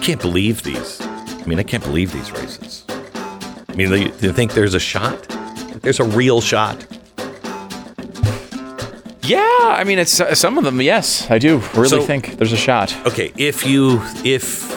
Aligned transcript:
can't 0.00 0.20
believe 0.20 0.62
these. 0.62 1.00
I 1.00 1.44
mean, 1.46 1.58
I 1.58 1.62
can't 1.62 1.82
believe 1.84 2.12
these 2.12 2.30
races. 2.32 2.84
I 3.68 3.74
mean, 3.74 3.88
do 3.90 4.26
you 4.26 4.32
think 4.32 4.52
there's 4.54 4.74
a 4.74 4.80
shot? 4.80 5.18
There's 5.82 6.00
a 6.00 6.04
real 6.04 6.40
shot. 6.40 6.86
Yeah, 9.22 9.38
I 9.62 9.84
mean, 9.84 9.98
it's 9.98 10.20
uh, 10.20 10.34
some 10.34 10.58
of 10.58 10.64
them. 10.64 10.80
Yes, 10.80 11.30
I 11.30 11.38
do 11.38 11.58
really 11.74 11.88
So- 11.88 12.02
think 12.02 12.36
there's 12.38 12.52
a 12.52 12.56
shot. 12.56 12.94
Okay, 13.06 13.32
if 13.36 13.64
you 13.64 14.00
if 14.24 14.68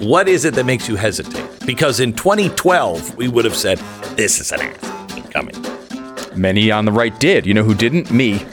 what 0.00 0.28
is 0.28 0.44
it 0.44 0.54
that 0.54 0.64
makes 0.66 0.88
you 0.88 0.96
hesitate? 0.96 1.46
Because 1.64 2.00
in 2.00 2.12
2012 2.12 3.16
we 3.16 3.28
would 3.28 3.44
have 3.44 3.56
said 3.56 3.78
this 4.16 4.40
is 4.40 4.52
an 4.52 4.60
ass 4.60 5.30
coming. 5.30 5.54
Many 6.36 6.70
on 6.70 6.84
the 6.84 6.92
right 6.92 7.18
did. 7.18 7.46
You 7.46 7.54
know 7.54 7.62
who 7.64 7.74
didn't? 7.74 8.10
Me. 8.10 8.44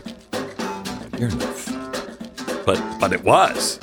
You're 1.20 1.32
but 2.66 2.82
but 3.00 3.12
it 3.12 3.24
was 3.24 3.80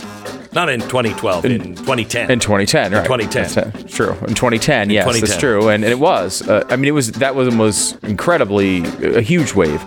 not 0.55 0.69
in 0.69 0.81
2012 0.81 1.45
in, 1.45 1.75
2010. 1.77 2.31
In 2.31 2.41
2010, 2.41 2.93
right? 2.93 3.05
2010. 3.05 3.73
That's 3.73 3.95
true. 3.95 4.13
In 4.27 4.35
2010, 4.35 4.91
yes, 4.91 5.05
2010. 5.05 5.21
that's 5.21 5.41
true, 5.41 5.69
and, 5.69 5.85
and 5.85 5.93
it 5.93 5.99
was. 5.99 6.47
Uh, 6.49 6.65
I 6.71 6.77
mean, 6.77 6.89
it 6.89 6.93
was 6.93 7.13
that 7.13 7.35
was 7.35 7.55
was 7.57 7.97
incredibly 8.03 8.85
a 9.03 9.21
huge 9.21 9.55
wave. 9.55 9.81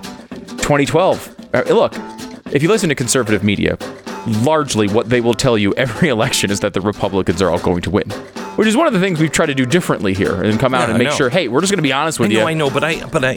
2012. 0.58 1.36
Uh, 1.54 1.64
look, 1.70 1.94
if 2.52 2.62
you 2.62 2.70
listen 2.70 2.90
to 2.90 2.96
conservative 2.96 3.44
media, 3.44 3.78
largely 4.44 4.88
what 4.88 5.10
they 5.10 5.22
will 5.22 5.34
tell 5.34 5.58
you 5.58 5.74
every 5.76 6.10
election 6.18 6.52
is 6.52 6.60
that 6.60 6.74
the 6.74 6.82
Republicans 6.82 7.42
are 7.42 7.50
all 7.50 7.60
going 7.60 7.82
to 7.82 7.90
win, 7.90 8.10
which 8.58 8.68
is 8.68 8.76
one 8.76 8.88
of 8.88 8.94
the 8.94 9.00
things 9.00 9.20
we've 9.20 9.32
tried 9.32 9.46
to 9.46 9.56
do 9.56 9.66
differently 9.66 10.14
here 10.14 10.44
and 10.44 10.60
come 10.60 10.74
out 10.74 10.90
Yeah, 10.90 10.96
and 10.96 11.04
make 11.04 11.12
sure. 11.12 11.30
Hey, 11.30 11.48
we're 11.48 11.62
just 11.62 11.72
going 11.72 11.78
to 11.80 11.84
be 11.84 11.94
honest 11.94 12.20
I 12.20 12.24
with 12.24 12.32
know, 12.34 12.40
you. 12.42 12.46
I 12.48 12.54
know, 12.54 12.70
but 12.70 12.84
I 12.84 13.06
but 13.08 13.24
I 13.24 13.34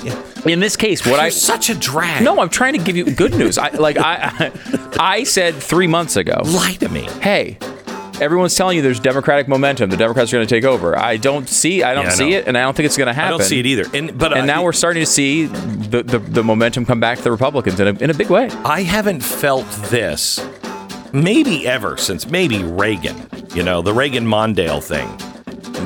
In 0.47 0.59
this 0.61 0.77
case, 0.77 1.02
what 1.06 1.12
you're 1.12 1.20
I 1.20 1.28
such 1.28 1.70
a 1.70 1.74
drag. 1.74 2.24
no, 2.24 2.41
I'm 2.41 2.48
trying 2.51 2.73
to 2.73 2.83
give 2.84 2.97
you 2.97 3.05
good 3.15 3.34
news. 3.34 3.56
I 3.59 3.69
like 3.70 3.97
I 3.98 4.51
I 4.98 5.23
said 5.25 5.55
three 5.55 5.87
months 5.87 6.16
ago. 6.16 6.42
lie 6.45 6.75
to 6.80 6.88
me. 6.88 7.02
hey, 7.20 7.59
everyone's 8.20 8.55
telling 8.55 8.77
you 8.77 8.83
there's 8.83 9.01
democratic 9.01 9.48
momentum. 9.48 9.91
The 9.91 9.97
Democrats 9.97 10.33
are 10.33 10.37
going 10.37 10.47
to 10.47 10.55
take 10.55 10.64
over. 10.64 10.98
I 10.98 11.16
don't 11.16 11.48
see. 11.48 11.83
I 11.83 11.95
don't 11.95 12.05
Yeah, 12.05 12.11
I 12.11 12.14
see 12.14 12.34
it, 12.34 12.47
and 12.47 12.56
I 12.59 12.62
don't 12.62 12.77
think 12.77 12.86
it's 12.86 12.97
going 12.97 13.06
to 13.08 13.12
happen. 13.14 13.34
I 13.34 13.39
don't 13.39 13.47
see 13.47 13.61
it 13.61 13.67
either. 13.67 13.84
And 13.95 14.19
but 14.19 14.33
And 14.33 14.42
I, 14.42 14.47
now 14.47 14.62
we're 14.64 14.73
starting 14.73 15.02
to 15.02 15.06
see 15.11 15.47
the, 15.47 16.02
the, 16.02 16.19
the 16.19 16.42
momentum 16.45 16.84
come 16.86 17.00
back 17.00 17.19
to 17.19 17.25
the 17.25 17.30
Republicans 17.30 17.78
in 17.80 17.89
a, 17.89 17.98
in 18.02 18.11
a 18.11 18.14
big 18.14 18.30
way. 18.30 18.48
I 18.64 18.83
haven't 18.83 19.20
felt 19.23 19.67
this 19.91 20.39
maybe 21.12 21.67
ever 21.67 21.97
since 21.97 22.27
maybe 22.28 22.62
Reagan, 22.62 23.17
you 23.55 23.62
know, 23.62 23.83
the 23.83 23.93
Reagan 23.93 24.25
Mondale 24.27 24.83
thing. 24.83 25.09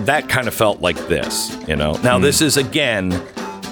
That 0.04 0.28
kind 0.28 0.48
of 0.48 0.54
felt 0.54 0.80
like 0.80 0.96
this, 1.08 1.56
you 1.68 1.76
know. 1.76 1.94
Now 2.02 2.18
this 2.18 2.40
is 2.40 2.56
again 2.56 3.10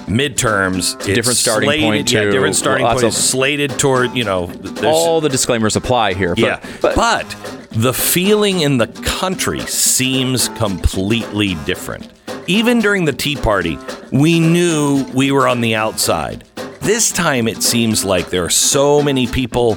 midterms. 0.07 0.95
It's 0.95 1.05
different 1.05 1.37
starting 1.37 1.67
slated, 1.69 1.83
point, 1.85 2.11
Yeah, 2.11 2.23
too. 2.23 2.31
different 2.31 2.55
starting 2.55 2.85
Lots 2.85 3.01
point. 3.01 3.13
of- 3.13 3.19
slated 3.19 3.71
toward, 3.79 4.15
you 4.15 4.23
know, 4.23 4.51
All 4.83 5.21
the 5.21 5.29
disclaimers 5.29 5.75
apply 5.75 6.13
here. 6.13 6.35
But, 6.35 6.39
yeah. 6.39 6.59
but, 6.81 6.95
But, 6.95 7.35
the 7.71 7.93
feeling 7.93 8.61
in 8.61 8.77
the 8.77 8.87
country 8.87 9.59
seems 9.61 10.49
completely 10.49 11.55
different. 11.65 12.09
Even 12.47 12.79
during 12.79 13.05
the 13.05 13.13
Tea 13.13 13.35
Party, 13.35 13.77
we 14.11 14.39
knew 14.39 15.05
we 15.13 15.31
were 15.31 15.47
on 15.47 15.61
the 15.61 15.75
outside. 15.75 16.43
This 16.81 17.11
time, 17.11 17.47
it 17.47 17.63
seems 17.63 18.03
like 18.03 18.29
there 18.29 18.43
are 18.43 18.49
so 18.49 19.01
many 19.01 19.25
people 19.27 19.75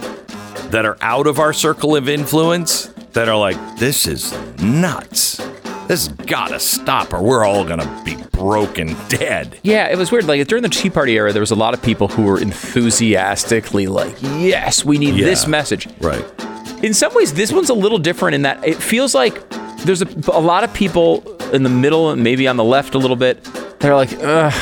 that 0.70 0.84
are 0.84 0.98
out 1.00 1.28
of 1.28 1.38
our 1.38 1.52
circle 1.52 1.94
of 1.94 2.08
influence 2.08 2.90
that 3.16 3.28
are 3.28 3.36
like, 3.36 3.56
this 3.78 4.06
is 4.06 4.32
nuts. 4.62 5.38
This 5.88 6.06
has 6.06 6.08
got 6.26 6.48
to 6.48 6.58
stop, 6.60 7.12
or 7.12 7.22
we're 7.22 7.44
all 7.44 7.64
going 7.64 7.78
to 7.80 8.02
be 8.04 8.16
broken 8.32 8.96
dead. 9.08 9.58
yeah, 9.62 9.86
it 9.88 9.96
was 9.96 10.10
weird. 10.10 10.26
Like 10.26 10.46
during 10.48 10.62
the 10.62 10.68
Tea 10.68 10.90
Party 10.90 11.16
era, 11.16 11.32
there 11.32 11.40
was 11.40 11.50
a 11.52 11.54
lot 11.56 11.74
of 11.74 11.82
people 11.82 12.08
who 12.08 12.22
were 12.22 12.40
enthusiastically 12.40 13.86
like, 13.86 14.14
"Yes, 14.22 14.84
we 14.84 14.98
need 14.98 15.14
Yeah. 15.14 15.26
this 15.26 15.46
message." 15.46 15.88
Right. 16.00 16.24
in 16.82 16.92
some 16.92 17.14
ways 17.14 17.32
this 17.32 17.52
one's 17.52 17.70
a 17.70 17.74
little 17.74 17.96
different 17.98 18.34
in 18.34 18.42
that 18.42 18.62
it 18.66 18.76
feels 18.82 19.14
like 19.14 19.40
there's 19.86 20.02
a, 20.02 20.08
a 20.32 20.40
lot 20.40 20.62
of 20.62 20.74
people 20.74 21.22
in 21.54 21.62
the 21.62 21.70
middle 21.70 22.10
and 22.10 22.22
maybe 22.22 22.46
on 22.46 22.56
the 22.58 22.64
left 22.64 22.94
a 22.94 22.98
little 22.98 23.16
bit 23.16 23.42
they're 23.80 23.94
like 23.96 24.10
Ugh. 24.20 24.52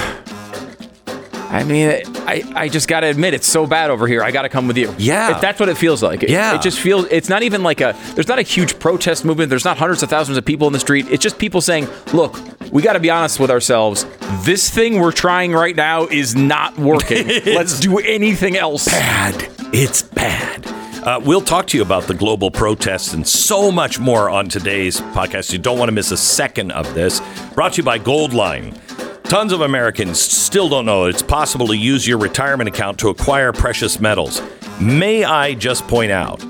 I 1.55 1.63
mean, 1.63 1.89
I, 2.27 2.43
I 2.57 2.69
just 2.69 2.89
got 2.89 3.01
to 3.01 3.07
admit, 3.07 3.33
it's 3.33 3.47
so 3.47 3.65
bad 3.65 3.89
over 3.91 4.09
here. 4.09 4.25
I 4.25 4.33
got 4.33 4.43
to 4.43 4.49
come 4.49 4.67
with 4.67 4.77
you. 4.77 4.93
Yeah. 4.99 5.37
If 5.37 5.41
that's 5.41 5.61
what 5.61 5.69
it 5.69 5.77
feels 5.77 6.03
like. 6.03 6.25
It, 6.25 6.31
Yeah. 6.31 6.57
It 6.57 6.63
just 6.63 6.81
feels, 6.81 7.07
it's 7.13 7.29
not 7.29 7.45
even 7.45 7.63
like 7.63 7.81
a, 7.81 7.97
there's 8.15 8.27
not 8.27 8.41
a 8.41 8.43
huge 8.43 8.81
protest 8.81 9.25
movement. 9.25 9.51
There's 9.51 9.65
not 9.65 9.79
hundreds 9.79 10.03
of 10.03 10.11
thousands 10.11 10.37
of 10.37 10.45
people 10.45 10.67
in 10.67 10.73
the 10.73 10.81
street. 10.81 11.07
It's 11.11 11.23
just 11.23 11.39
people 11.39 11.61
saying, 11.61 11.87
look, 12.13 12.37
we 12.73 12.83
got 12.83 12.95
to 12.95 13.01
be 13.01 13.09
honest 13.09 13.39
with 13.39 13.53
ourselves. 13.53 14.05
This 14.45 14.69
thing 14.69 14.99
we're 14.99 15.13
trying 15.13 15.53
right 15.53 15.77
now 15.77 16.07
is 16.07 16.35
not 16.35 16.77
working. 16.77 17.29
Let's 17.47 17.79
do 17.79 17.99
anything 17.99 18.57
else. 18.57 18.87
bad. 18.87 19.49
It's 19.73 20.03
bad. 20.03 20.67
Uh, 21.05 21.21
we'll 21.23 21.41
talk 21.43 21.67
to 21.69 21.77
you 21.77 21.83
about 21.85 22.05
the 22.05 22.15
global 22.15 22.51
protests 22.51 23.13
and 23.13 23.29
so 23.29 23.71
much 23.71 24.01
more 24.01 24.31
on 24.31 24.49
today's 24.49 25.01
podcast. 25.01 25.53
You 25.53 25.59
don't 25.59 25.79
want 25.79 25.89
to 25.89 25.93
miss 25.93 26.11
a 26.11 26.17
second 26.17 26.73
of 26.73 26.95
this. 26.95 27.21
Brought 27.55 27.75
to 27.75 27.77
you 27.79 27.83
by 27.85 27.99
Goldline. 27.99 28.77
Tons 29.25 29.53
of 29.53 29.63
Americans 29.63 30.21
still 30.21 30.69
don't 30.69 30.85
know 30.85 31.07
it's 31.07 31.23
possible 31.23 31.67
to 31.67 31.77
use 31.77 32.07
your 32.07 32.19
retirement 32.19 32.69
account 32.69 32.99
to 32.99 33.09
acquire 33.09 33.53
precious 33.53 33.99
metals. 33.99 34.43
May 34.79 35.25
I 35.25 35.55
just 35.55 35.89
point 35.89 36.13
out 36.13 36.43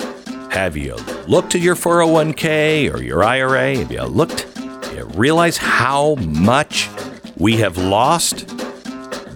have 0.51 0.77
you 0.77 0.97
looked 1.29 1.55
at 1.55 1.61
your 1.61 1.77
401k 1.77 2.93
or 2.93 3.01
your 3.01 3.23
IRA? 3.23 3.77
Have 3.77 3.93
you 3.93 4.03
looked? 4.03 4.53
Do 4.57 4.97
you 4.97 5.05
realize 5.15 5.57
how 5.57 6.17
much 6.17 6.91
we 7.37 7.57
have 7.59 7.79
lost? 7.79 8.49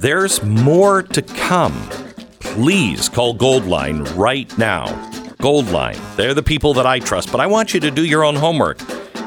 There's 0.00 0.43
more 0.43 1.04
to 1.04 1.22
come. 1.22 1.88
Please 2.41 3.09
call 3.09 3.34
Goldline 3.37 4.16
right 4.16 4.56
now. 4.59 4.87
Goldline, 5.38 5.98
they're 6.16 6.34
the 6.34 6.43
people 6.43 6.75
that 6.75 6.87
I 6.87 6.98
trust, 6.98 7.31
but 7.31 7.41
I 7.41 7.47
want 7.47 7.72
you 7.72 7.78
to 7.81 7.91
do 7.91 8.04
your 8.04 8.25
own 8.25 8.34
homework. 8.34 8.78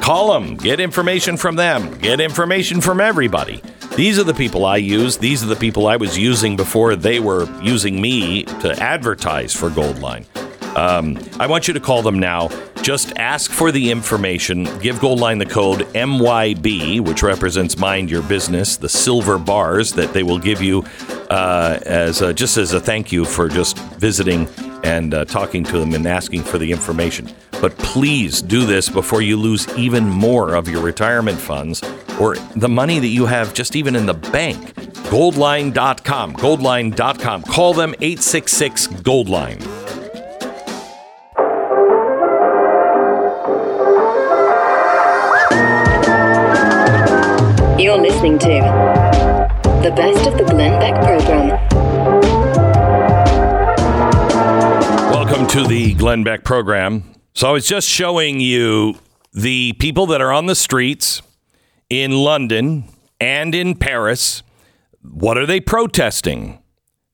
Call 0.01 0.33
them, 0.33 0.57
get 0.57 0.81
information 0.81 1.37
from 1.37 1.55
them, 1.55 1.97
get 1.99 2.19
information 2.19 2.81
from 2.81 2.99
everybody. 2.99 3.61
These 3.95 4.17
are 4.17 4.23
the 4.23 4.33
people 4.33 4.65
I 4.65 4.77
use. 4.77 5.17
These 5.17 5.43
are 5.43 5.47
the 5.47 5.55
people 5.55 5.85
I 5.85 5.97
was 5.97 6.17
using 6.17 6.55
before 6.55 6.95
they 6.95 7.19
were 7.19 7.45
using 7.61 8.01
me 8.01 8.43
to 8.43 8.71
advertise 8.81 9.53
for 9.53 9.69
Goldline. 9.69 10.25
Um, 10.77 11.19
I 11.39 11.47
want 11.47 11.67
you 11.67 11.73
to 11.73 11.79
call 11.81 12.01
them 12.01 12.17
now. 12.17 12.49
Just 12.81 13.15
ask 13.17 13.51
for 13.51 13.71
the 13.71 13.91
information. 13.91 14.63
Give 14.79 14.95
Goldline 14.95 15.39
the 15.39 15.45
code 15.45 15.81
MYB, 15.93 17.01
which 17.01 17.21
represents 17.21 17.77
Mind 17.77 18.09
Your 18.09 18.23
Business, 18.23 18.77
the 18.77 18.89
silver 18.89 19.37
bars 19.37 19.91
that 19.93 20.13
they 20.13 20.23
will 20.23 20.39
give 20.39 20.61
you 20.61 20.85
uh, 21.29 21.77
as 21.85 22.21
a, 22.21 22.33
just 22.33 22.55
as 22.55 22.71
a 22.71 22.79
thank 22.79 23.11
you 23.11 23.25
for 23.25 23.49
just 23.49 23.77
visiting 23.99 24.47
and 24.83 25.13
uh, 25.13 25.25
talking 25.25 25.63
to 25.65 25.79
them 25.79 25.93
and 25.93 26.05
asking 26.07 26.43
for 26.43 26.57
the 26.57 26.71
information. 26.71 27.29
But 27.59 27.77
please 27.77 28.41
do 28.41 28.65
this 28.65 28.89
before 28.89 29.21
you 29.21 29.37
lose 29.37 29.67
even 29.77 30.09
more 30.09 30.55
of 30.55 30.67
your 30.67 30.81
retirement 30.81 31.37
funds 31.39 31.83
or 32.19 32.35
the 32.55 32.69
money 32.69 32.99
that 32.99 33.07
you 33.07 33.25
have 33.25 33.53
just 33.53 33.75
even 33.75 33.95
in 33.95 34.05
the 34.05 34.13
bank. 34.13 34.73
Goldline.com. 35.11 36.33
Goldline.com. 36.33 37.43
Call 37.43 37.73
them 37.73 37.93
866 37.99 38.87
Goldline. 38.87 39.61
You're 47.79 47.97
listening 47.97 48.37
to 48.39 48.47
the 49.83 49.91
best 49.95 50.27
of 50.27 50.37
the 50.37 50.43
Glenn 50.43 50.79
Beck 50.79 50.95
program. 51.03 51.80
Welcome 55.41 55.63
to 55.63 55.67
the 55.67 55.95
Glenn 55.95 56.23
Beck 56.23 56.43
program. 56.43 57.15
So 57.33 57.49
I 57.49 57.51
was 57.51 57.67
just 57.67 57.89
showing 57.89 58.39
you 58.39 58.99
the 59.33 59.73
people 59.79 60.05
that 60.05 60.21
are 60.21 60.31
on 60.31 60.45
the 60.45 60.53
streets 60.53 61.23
in 61.89 62.11
London 62.11 62.83
and 63.19 63.55
in 63.55 63.73
Paris. 63.73 64.43
What 65.01 65.39
are 65.39 65.47
they 65.47 65.59
protesting? 65.59 66.61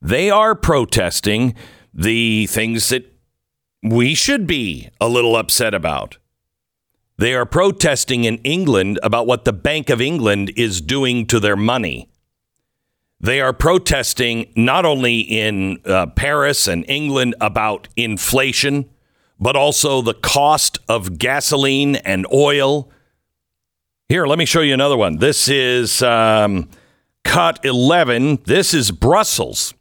They 0.01 0.29
are 0.29 0.55
protesting 0.55 1.55
the 1.93 2.47
things 2.47 2.89
that 2.89 3.09
we 3.81 4.13
should 4.13 4.45
be 4.45 4.89
a 4.99 5.07
little 5.07 5.37
upset 5.37 5.73
about. 5.73 6.17
They 7.17 7.33
are 7.33 7.45
protesting 7.45 8.25
in 8.25 8.39
England 8.39 8.99
about 9.03 9.25
what 9.25 9.45
the 9.45 9.53
Bank 9.53 9.89
of 9.89 10.01
England 10.01 10.51
is 10.57 10.81
doing 10.81 11.27
to 11.27 11.39
their 11.39 11.55
money. 11.55 12.09
They 13.19 13.41
are 13.41 13.53
protesting 13.53 14.51
not 14.55 14.85
only 14.85 15.19
in 15.19 15.79
uh, 15.85 16.07
Paris 16.07 16.67
and 16.67 16.85
England 16.87 17.33
about 17.41 17.87
inflation, 17.95 18.89
but 19.39 19.55
also 19.55 20.01
the 20.01 20.13
cost 20.13 20.77
of 20.87 21.17
gasoline 21.17 21.95
and 21.97 22.27
oil. 22.31 22.91
Here, 24.07 24.27
let 24.27 24.37
me 24.37 24.45
show 24.45 24.61
you 24.61 24.73
another 24.73 24.97
one. 24.97 25.17
This 25.17 25.49
is 25.49 26.03
um, 26.03 26.69
cut 27.23 27.63
11. 27.65 28.43
This 28.45 28.73
is 28.73 28.91
Brussels. 28.91 29.73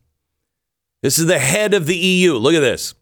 This 1.03 1.19
is 1.19 1.27
the 1.27 1.39
head 1.39 1.75
of 1.75 1.87
the 1.87 1.97
EU. 1.97 2.35
Look 2.35 2.55
at 2.55 2.61
this. 2.61 2.95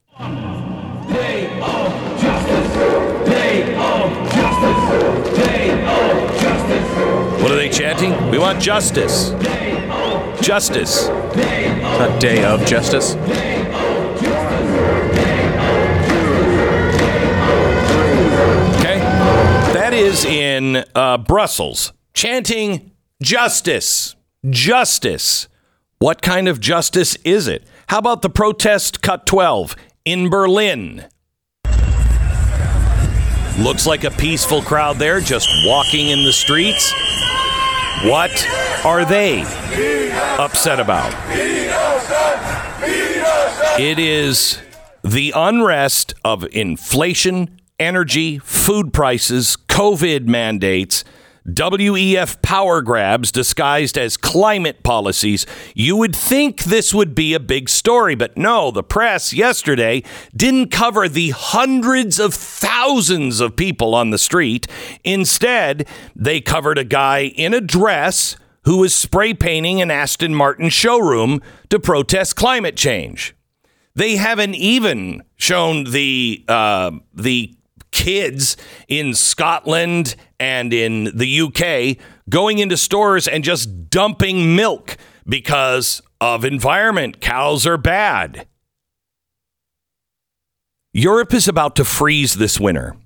What 7.41 7.53
are 7.53 7.57
they 7.57 7.69
chanting? 7.69 8.31
We 8.31 8.39
want 8.39 8.61
justice. 8.61 9.31
Justice. 10.45 11.09
A 11.09 12.19
day 12.21 12.45
of 12.45 12.67
justice. 12.67 13.15
Okay? 18.77 18.99
that 19.73 19.95
is 19.95 20.27
in 20.27 20.85
uh, 20.95 21.17
Brussels, 21.17 21.95
chanting 22.13 22.93
justice, 23.23 24.17
justice. 24.51 25.49
What 25.99 26.21
kind 26.21 26.47
of 26.47 26.61
justice 26.61 27.17
is 27.25 27.49
it? 27.49 27.65
How 27.87 27.97
about 27.97 28.21
the 28.21 28.29
protest 28.29 29.01
cut 29.01 29.25
12 29.25 29.75
in 30.05 30.29
Berlin? 30.29 31.07
Looks 33.59 33.87
like 33.87 34.05
a 34.05 34.11
peaceful 34.11 34.61
crowd 34.61 34.99
there, 34.99 35.21
just 35.21 35.49
walking 35.65 36.11
in 36.11 36.23
the 36.23 36.35
streets. 36.35 36.93
What 38.03 38.47
are 38.85 39.05
they 39.05 39.43
upset 40.39 40.81
about? 40.81 41.13
It 43.81 43.99
is 43.99 44.61
the 45.03 45.33
unrest 45.35 46.15
of 46.25 46.45
inflation, 46.53 47.61
energy, 47.79 48.39
food 48.39 48.93
prices, 48.93 49.57
COVID 49.69 50.27
mandates, 50.27 51.05
WEF 51.47 52.41
power 52.41 52.81
grabs 52.81 53.31
disguised 53.31 53.99
as 53.99 54.17
climate 54.17 54.83
policies. 54.83 55.45
You 55.75 55.97
would 55.97 56.17
think 56.17 56.65
this 56.65 56.95
would 56.95 57.15
be 57.15 57.35
a 57.35 57.41
big 57.41 57.69
story, 57.69 58.15
but 58.15 58.37
no, 58.37 58.71
the 58.71 58.83
press 58.83 59.35
yesterday 59.35 60.03
didn't 60.35 60.71
cover 60.71 61.07
the 61.07 61.31
hundreds 61.31 62.19
of 62.19 62.33
thousands 62.33 63.41
of 63.41 63.57
people 63.57 63.95
on 63.95 64.09
the 64.09 64.19
street. 64.19 64.67
Instead, 65.05 65.87
they 66.17 66.41
covered 66.41 66.79
a 66.79 66.85
guy 66.85 67.25
in 67.25 67.53
a 67.53 67.61
dress 67.61 68.37
who 68.65 68.79
was 68.79 68.95
spray 68.95 69.35
painting 69.35 69.83
an 69.83 69.91
Aston 69.91 70.35
Martin 70.35 70.71
showroom 70.71 71.43
to 71.69 71.79
protest 71.79 72.37
climate 72.37 72.77
change. 72.77 73.35
They 73.95 74.17
haven't 74.17 74.55
even 74.55 75.23
shown 75.37 75.85
the 75.85 76.43
uh, 76.49 76.93
the 77.13 77.55
kids 77.95 78.57
in 78.89 79.15
Scotland 79.15 80.17
and 80.39 80.75
in 80.75 81.05
the 81.17 81.41
UK 81.41 81.97
going 82.29 82.59
into 82.59 82.77
stores 82.77 83.27
and 83.29 83.45
just 83.45 83.89
dumping 83.89 84.57
milk 84.57 84.97
because 85.27 86.03
of 86.21 86.45
environment. 86.45 87.21
Cows 87.21 87.67
are 87.67 87.79
bad. 87.79 88.47
Europe 90.93 91.33
is 91.33 91.49
about 91.49 91.77
to 91.77 91.85
freeze 91.85 92.35
this 92.35 92.61
winter. 92.61 92.97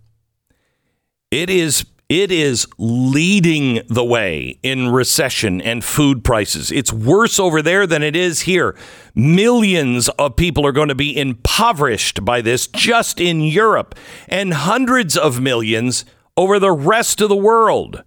It 1.31 1.51
is 1.51 1.85
it 2.09 2.33
is 2.33 2.67
leading 2.79 3.83
the 3.89 4.05
way 4.05 4.59
in 4.63 4.91
recession 4.91 5.61
and 5.61 5.85
food 5.85 6.25
prices. 6.25 6.73
It's 6.73 6.93
worse 6.93 7.39
over 7.39 7.61
there 7.61 7.87
than 7.87 8.03
it 8.03 8.17
is 8.17 8.43
here. 8.43 8.75
Millions 9.15 10.09
of 10.11 10.35
people 10.37 10.67
are 10.67 10.73
going 10.73 10.89
to 10.89 10.95
be 10.95 11.17
impoverished 11.17 12.25
by 12.25 12.41
this 12.41 12.67
just 12.67 13.21
in 13.21 13.43
Europe, 13.43 13.95
and 14.27 14.55
hundreds 14.55 15.19
of 15.19 15.41
millions 15.41 16.07
over 16.37 16.59
the 16.59 16.73
rest 16.73 17.21
of 17.21 17.29
the 17.29 17.37
world. 17.37 18.03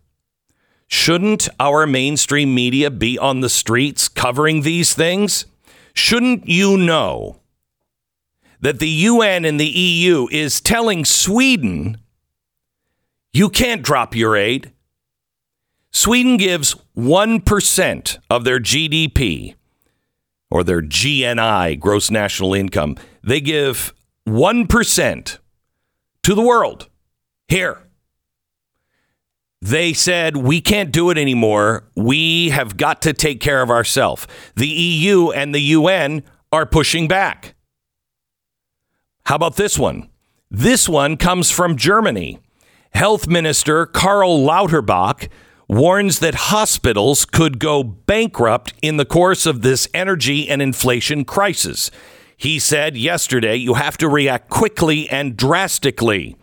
Shouldn't 0.88 1.48
our 1.59 1.86
mainstream 1.86 2.56
media 2.56 2.89
be 2.89 3.19
on 3.19 3.42
the 3.42 3.50
streets 3.50 4.09
covering 4.09 4.62
these 4.62 4.94
things? 4.95 5.45
Shouldn't 5.94 6.48
you 6.48 6.75
know 6.75 7.42
that 8.62 8.80
the 8.80 8.89
UN 8.89 9.45
and 9.45 9.59
the 9.59 9.69
EU 9.69 10.27
is 10.31 10.59
telling 10.59 11.06
Sweden 11.06 11.98
you 13.33 13.50
can't 13.50 13.81
drop 13.81 14.16
your 14.16 14.36
aid. 14.36 14.72
Sweden 15.92 16.38
gives 16.38 16.75
1% 16.98 18.18
of 18.30 18.44
their 18.44 18.60
GDP 18.60 19.56
or 20.50 20.63
their 20.63 20.81
GNI, 20.81 21.80
gross 21.80 22.10
national 22.10 22.54
income. 22.54 22.98
They 23.24 23.42
give 23.42 23.94
1% 24.28 25.38
to 26.24 26.36
the 26.36 26.42
world. 26.42 26.88
Here. 27.48 27.80
They 29.62 29.94
said, 29.94 30.38
we 30.38 30.60
can't 30.60 30.92
do 30.92 31.10
it 31.12 31.18
anymore. 31.18 31.84
We 31.95 32.50
have 32.50 32.77
got 32.77 33.01
to 33.04 33.13
take 33.13 33.39
care 33.39 33.62
of 33.62 33.69
ourselves. 33.69 34.25
The 34.56 34.68
EU 34.68 35.30
and 35.30 35.54
the 35.54 35.60
UN 35.60 36.24
are 36.51 36.66
pushing 36.66 37.07
back. 37.07 37.54
How 39.25 39.36
about 39.36 39.57
this 39.57 39.77
one? 39.77 40.10
This 40.50 40.89
one 40.89 41.16
comes 41.16 41.51
from 41.51 41.75
Germany. 41.75 42.39
Health 42.94 43.28
Minister 43.28 43.86
Karl 43.86 44.44
Lauterbach 44.44 45.30
warns 45.68 46.20
that 46.20 46.36
hospitals 46.36 47.26
could 47.26 47.58
go 47.58 47.82
bankrupt 47.84 48.74
in 48.82 48.98
the 48.98 49.06
course 49.06 49.46
of 49.46 49.62
this 49.62 49.88
energy 49.94 50.50
and 50.50 50.62
inflation 50.62 51.24
crisis. 51.24 51.90
He 52.36 52.60
said 52.60 52.98
yesterday, 52.98 53.56
you 53.56 53.76
have 53.76 53.98
to 53.98 54.10
react 54.10 54.50
quickly 54.50 55.10
and 55.10 55.38
drastically. 55.38 56.36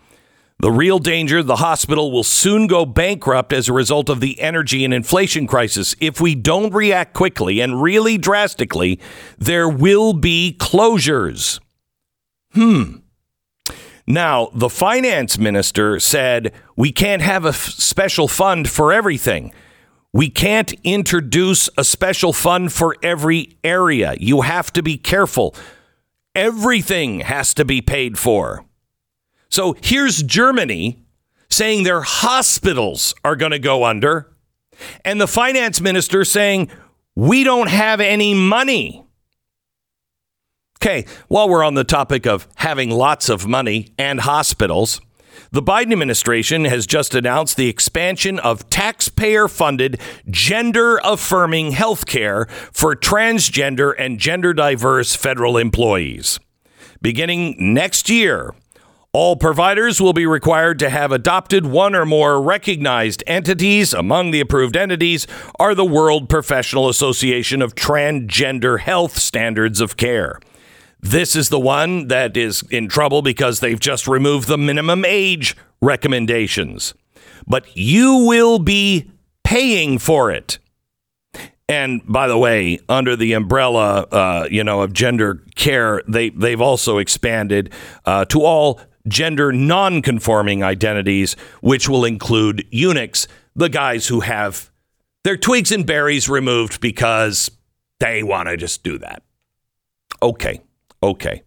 The 0.61 0.73
real 0.73 0.99
danger 0.99 1.43
the 1.43 1.57
hospital 1.57 2.11
will 2.11 2.25
soon 2.25 2.67
go 2.67 2.85
bankrupt 2.85 3.53
as 3.53 3.69
a 3.69 3.73
result 3.73 4.09
of 4.09 4.21
the 4.21 4.41
energy 4.41 4.85
and 4.85 4.93
inflation 4.93 5.47
crisis. 5.47 5.95
If 6.01 6.21
we 6.21 6.35
don't 6.35 6.73
react 6.73 7.15
quickly 7.15 7.61
and 7.61 7.81
really 7.81 8.19
drastically, 8.19 8.99
there 9.39 9.69
will 9.69 10.15
be 10.15 10.57
closures. 10.59 11.61
Hmm. 12.55 12.97
Now, 14.09 14.49
the 14.55 14.71
finance 14.71 15.39
minister 15.39 16.01
said 16.01 16.55
we 16.77 16.93
can't 16.93 17.21
have 17.21 17.45
a 17.45 17.51
f- 17.51 17.57
special 17.57 18.27
fund 18.27 18.67
for 18.67 18.91
everything. 18.91 19.53
We 20.15 20.31
can't 20.31 20.73
introduce 20.83 21.69
a 21.77 21.85
special 21.85 22.33
fund 22.33 22.73
for 22.73 22.97
every 23.03 23.59
area. 23.63 24.15
You 24.19 24.41
have 24.41 24.73
to 24.73 24.83
be 24.83 24.97
careful. 24.97 25.55
Everything 26.35 27.21
has 27.21 27.53
to 27.53 27.67
be 27.67 27.83
paid 27.83 28.19
for. 28.19 28.65
So 29.51 29.77
here's 29.83 30.23
Germany 30.23 31.05
saying 31.51 31.83
their 31.83 32.01
hospitals 32.01 33.15
are 33.25 33.37
going 33.37 33.53
to 33.53 33.59
go 33.59 33.85
under, 33.85 34.35
and 35.05 35.21
the 35.21 35.27
finance 35.27 35.83
minister 35.83 36.25
saying, 36.25 36.71
We 37.15 37.45
don't 37.45 37.69
have 37.69 38.01
any 38.01 38.33
money. 38.33 39.05
Okay, 40.81 41.07
while 41.27 41.49
we're 41.49 41.65
on 41.65 41.75
the 41.75 41.83
topic 41.83 42.25
of 42.25 42.47
having 42.57 42.91
lots 42.91 43.29
of 43.29 43.49
money 43.49 43.89
and 43.99 44.21
hospitals, 44.21 45.01
the 45.51 45.63
Biden 45.63 45.93
administration 45.93 46.67
has 46.67 46.87
just 46.87 47.17
announced 47.17 47.57
the 47.57 47.69
expansion 47.69 48.39
of 48.39 48.71
taxpayer 48.71 49.49
funded 49.49 50.01
gender 50.31 51.01
affirming 51.03 51.73
health 51.73 52.07
care 52.07 52.47
for 52.73 52.95
transgender 52.95 53.93
and 53.99 54.21
gender 54.21 54.55
diverse 54.55 55.17
federal 55.17 55.57
employees. 55.57 56.39
Beginning 57.03 57.57
next 57.59 58.09
year, 58.09 58.55
all 59.13 59.35
providers 59.35 60.01
will 60.01 60.13
be 60.13 60.27
required 60.27 60.79
to 60.79 60.91
have 60.91 61.11
adopted 61.11 61.67
one 61.67 61.97
or 61.97 62.07
more 62.07 62.41
recognized 62.41 63.25
entities. 63.27 63.93
Among 63.93 64.31
the 64.31 64.41
approved 64.41 64.77
entities 64.77 65.27
are 65.59 65.75
the 65.75 65.85
World 65.85 66.29
Professional 66.29 66.89
Association 66.89 67.63
of 67.63 67.75
Transgender 67.75 68.79
Health 68.79 69.19
Standards 69.19 69.81
of 69.81 69.97
Care. 69.97 70.39
This 71.01 71.37
is 71.37 71.49
the 71.49 71.61
one 71.61 72.09
that 72.09 72.37
is 72.37 72.63
in 72.71 72.89
trouble 72.89 73.23
because 73.23 73.61
they've 73.61 73.79
just 73.79 74.09
removed 74.09 74.49
the 74.49 74.59
minimum 74.59 75.05
age 75.05 75.57
recommendations. 75.81 76.95
But 77.47 77.77
you 77.77 78.27
will 78.27 78.59
be 78.59 79.11
paying 79.45 79.99
for 79.99 80.31
it. 80.31 80.59
And 81.69 82.01
by 82.07 82.29
the 82.29 82.39
way, 82.39 82.81
under 82.89 83.15
the 83.15 83.35
umbrella, 83.35 84.07
uh, 84.11 84.49
you 84.51 84.65
know, 84.65 84.81
of 84.81 84.93
gender 84.93 85.43
care, 85.55 86.03
they 86.09 86.31
they've 86.31 86.61
also 86.61 86.99
expanded 86.99 87.73
uh, 88.07 88.25
to 88.27 88.43
all 88.43 88.81
gender 89.07 89.53
non-conforming 89.53 90.63
identities, 90.63 91.35
which 91.61 91.89
will 91.89 92.05
include 92.05 92.67
eunuchs, 92.71 93.29
the 93.55 93.69
guys 93.69 94.09
who 94.09 94.21
have 94.21 94.71
their 95.25 95.37
twigs 95.37 95.71
and 95.71 95.87
berries 95.87 96.29
removed 96.29 96.81
because 96.81 97.51
they 98.01 98.23
want 98.23 98.49
to 98.49 98.57
just 98.57 98.83
do 98.83 98.99
that. 98.99 99.23
Okay. 100.23 100.61
Okay. 101.03 101.43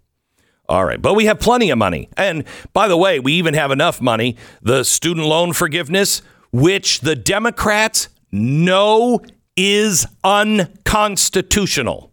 All 0.69 0.85
right. 0.85 1.01
But 1.01 1.15
we 1.15 1.25
have 1.25 1.39
plenty 1.39 1.69
of 1.69 1.77
money. 1.77 2.09
And 2.15 2.45
by 2.73 2.87
the 2.87 2.97
way, 2.97 3.19
we 3.19 3.33
even 3.33 3.53
have 3.53 3.71
enough 3.71 3.99
money, 4.01 4.37
the 4.61 4.83
student 4.83 5.27
loan 5.27 5.53
forgiveness, 5.53 6.21
which 6.51 7.01
the 7.01 7.15
Democrats 7.15 8.09
know 8.31 9.19
is 9.57 10.05
unconstitutional. 10.23 12.11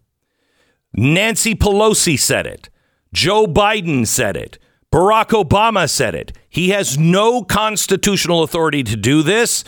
Nancy 0.92 1.54
Pelosi 1.54 2.18
said 2.18 2.46
it. 2.46 2.68
Joe 3.12 3.46
Biden 3.46 4.06
said 4.06 4.36
it. 4.36 4.58
Barack 4.92 5.28
Obama 5.28 5.88
said 5.88 6.14
it. 6.14 6.32
He 6.48 6.70
has 6.70 6.98
no 6.98 7.42
constitutional 7.42 8.42
authority 8.42 8.82
to 8.82 8.96
do 8.96 9.22
this. 9.22 9.64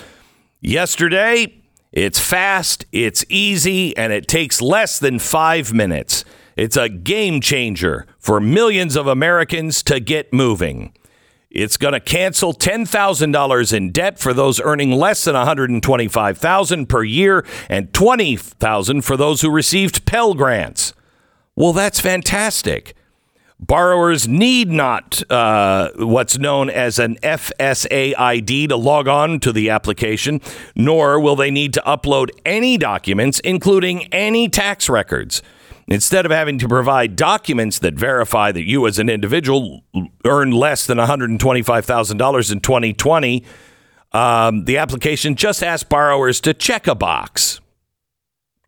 Yesterday, 0.60 1.62
it's 1.92 2.18
fast, 2.18 2.86
it's 2.92 3.24
easy, 3.28 3.96
and 3.96 4.12
it 4.12 4.28
takes 4.28 4.60
less 4.62 4.98
than 4.98 5.18
five 5.18 5.72
minutes. 5.72 6.24
It's 6.60 6.76
a 6.76 6.90
game 6.90 7.40
changer 7.40 8.06
for 8.18 8.38
millions 8.38 8.94
of 8.94 9.06
Americans 9.06 9.82
to 9.84 9.98
get 9.98 10.30
moving. 10.30 10.92
It's 11.50 11.78
going 11.78 11.94
to 11.94 12.00
cancel 12.00 12.52
$10,000 12.52 13.72
in 13.72 13.92
debt 13.92 14.18
for 14.18 14.34
those 14.34 14.60
earning 14.60 14.92
less 14.92 15.24
than 15.24 15.34
$125,000 15.34 16.86
per 16.86 17.02
year 17.02 17.46
and 17.70 17.90
$20,000 17.92 19.02
for 19.02 19.16
those 19.16 19.40
who 19.40 19.50
received 19.50 20.04
Pell 20.04 20.34
grants. 20.34 20.92
Well, 21.56 21.72
that's 21.72 21.98
fantastic. 21.98 22.94
Borrowers 23.58 24.28
need 24.28 24.68
not 24.68 25.22
uh, 25.30 25.92
what's 25.96 26.36
known 26.36 26.68
as 26.68 26.98
an 26.98 27.16
FSA 27.22 28.14
ID 28.18 28.66
to 28.66 28.76
log 28.76 29.08
on 29.08 29.40
to 29.40 29.52
the 29.52 29.70
application, 29.70 30.42
nor 30.76 31.18
will 31.18 31.36
they 31.36 31.50
need 31.50 31.72
to 31.72 31.82
upload 31.86 32.28
any 32.44 32.76
documents, 32.76 33.40
including 33.40 34.02
any 34.12 34.46
tax 34.50 34.90
records. 34.90 35.40
Instead 35.90 36.24
of 36.24 36.30
having 36.30 36.56
to 36.58 36.68
provide 36.68 37.16
documents 37.16 37.80
that 37.80 37.94
verify 37.94 38.52
that 38.52 38.64
you 38.64 38.86
as 38.86 39.00
an 39.00 39.08
individual 39.08 39.82
earned 40.24 40.54
less 40.54 40.86
than 40.86 40.98
$125,000 40.98 42.52
in 42.52 42.60
2020, 42.60 43.44
um, 44.12 44.64
the 44.66 44.76
application 44.76 45.34
just 45.34 45.64
asks 45.64 45.82
borrowers 45.82 46.40
to 46.40 46.54
check 46.54 46.86
a 46.86 46.94
box. 46.94 47.60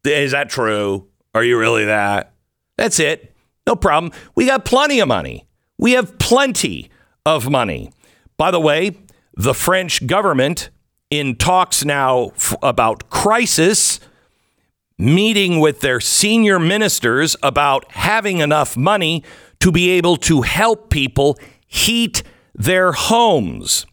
Is 0.04 0.32
that 0.32 0.50
true? 0.50 1.06
Are 1.32 1.44
you 1.44 1.58
really 1.58 1.84
that? 1.84 2.32
That's 2.76 2.98
it. 2.98 3.32
No 3.66 3.76
problem. 3.76 4.12
We 4.34 4.46
got 4.46 4.64
plenty 4.64 4.98
of 4.98 5.06
money. 5.06 5.46
We 5.78 5.92
have 5.92 6.18
plenty 6.18 6.90
of 7.24 7.48
money. 7.48 7.92
By 8.36 8.50
the 8.50 8.60
way, 8.60 8.96
the 9.34 9.54
French 9.54 10.06
government 10.06 10.70
in 11.10 11.36
talks 11.36 11.84
now 11.84 12.30
f- 12.34 12.56
about 12.62 13.10
crisis, 13.10 14.00
meeting 15.02 15.58
with 15.58 15.80
their 15.80 16.00
senior 16.00 16.60
ministers 16.60 17.34
about 17.42 17.90
having 17.92 18.38
enough 18.38 18.76
money 18.76 19.24
to 19.58 19.72
be 19.72 19.90
able 19.90 20.16
to 20.16 20.42
help 20.42 20.90
people 20.90 21.36
heat 21.66 22.22
their 22.54 22.92
homes. 22.92 23.84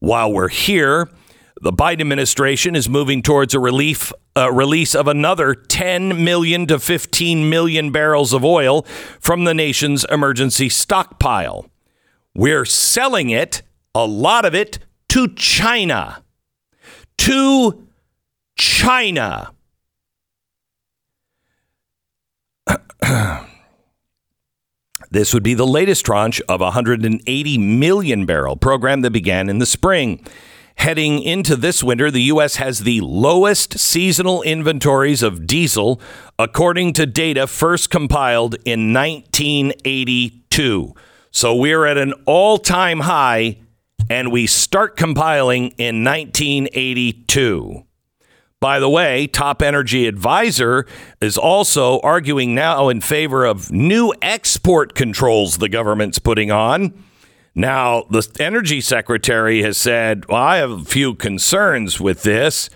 While 0.00 0.32
we're 0.32 0.48
here, 0.48 1.08
the 1.60 1.72
Biden 1.72 2.00
administration 2.00 2.74
is 2.74 2.88
moving 2.88 3.22
towards 3.22 3.54
a 3.54 3.60
relief 3.60 4.12
uh, 4.36 4.52
release 4.52 4.94
of 4.94 5.08
another 5.08 5.54
10 5.54 6.22
million 6.22 6.66
to 6.66 6.78
15 6.78 7.48
million 7.48 7.90
barrels 7.90 8.32
of 8.32 8.44
oil 8.44 8.82
from 9.20 9.44
the 9.44 9.54
nation's 9.54 10.04
emergency 10.10 10.68
stockpile. 10.68 11.70
We're 12.34 12.66
selling 12.66 13.30
it, 13.30 13.62
a 13.94 14.04
lot 14.04 14.44
of 14.44 14.54
it, 14.54 14.80
to 15.10 15.28
China. 15.28 16.22
To 17.18 17.88
China. 18.56 19.55
This 25.10 25.32
would 25.32 25.42
be 25.42 25.54
the 25.54 25.66
latest 25.66 26.04
tranche 26.04 26.42
of 26.48 26.60
180 26.60 27.58
million 27.58 28.26
barrel 28.26 28.56
program 28.56 29.02
that 29.02 29.12
began 29.12 29.48
in 29.48 29.58
the 29.58 29.66
spring. 29.66 30.24
Heading 30.76 31.22
into 31.22 31.56
this 31.56 31.82
winter, 31.82 32.10
the 32.10 32.24
U.S. 32.24 32.56
has 32.56 32.80
the 32.80 33.00
lowest 33.00 33.78
seasonal 33.78 34.42
inventories 34.42 35.22
of 35.22 35.46
diesel, 35.46 36.00
according 36.38 36.92
to 36.94 37.06
data 37.06 37.46
first 37.46 37.88
compiled 37.88 38.56
in 38.64 38.92
1982. 38.92 40.94
So 41.30 41.54
we're 41.54 41.86
at 41.86 41.96
an 41.96 42.12
all 42.26 42.58
time 42.58 43.00
high, 43.00 43.58
and 44.10 44.30
we 44.30 44.46
start 44.46 44.96
compiling 44.96 45.68
in 45.78 46.04
1982. 46.04 47.85
By 48.60 48.78
the 48.78 48.88
way, 48.88 49.26
Top 49.26 49.60
Energy 49.60 50.06
Advisor 50.06 50.86
is 51.20 51.36
also 51.36 52.00
arguing 52.00 52.54
now 52.54 52.88
in 52.88 53.02
favor 53.02 53.44
of 53.44 53.70
new 53.70 54.14
export 54.22 54.94
controls 54.94 55.58
the 55.58 55.68
government's 55.68 56.18
putting 56.18 56.50
on. 56.50 56.94
Now, 57.54 58.04
the 58.10 58.26
energy 58.40 58.80
secretary 58.80 59.62
has 59.62 59.76
said, 59.76 60.26
well, 60.28 60.42
I 60.42 60.56
have 60.56 60.70
a 60.70 60.84
few 60.84 61.14
concerns 61.14 62.00
with 62.00 62.22
this, 62.22 62.70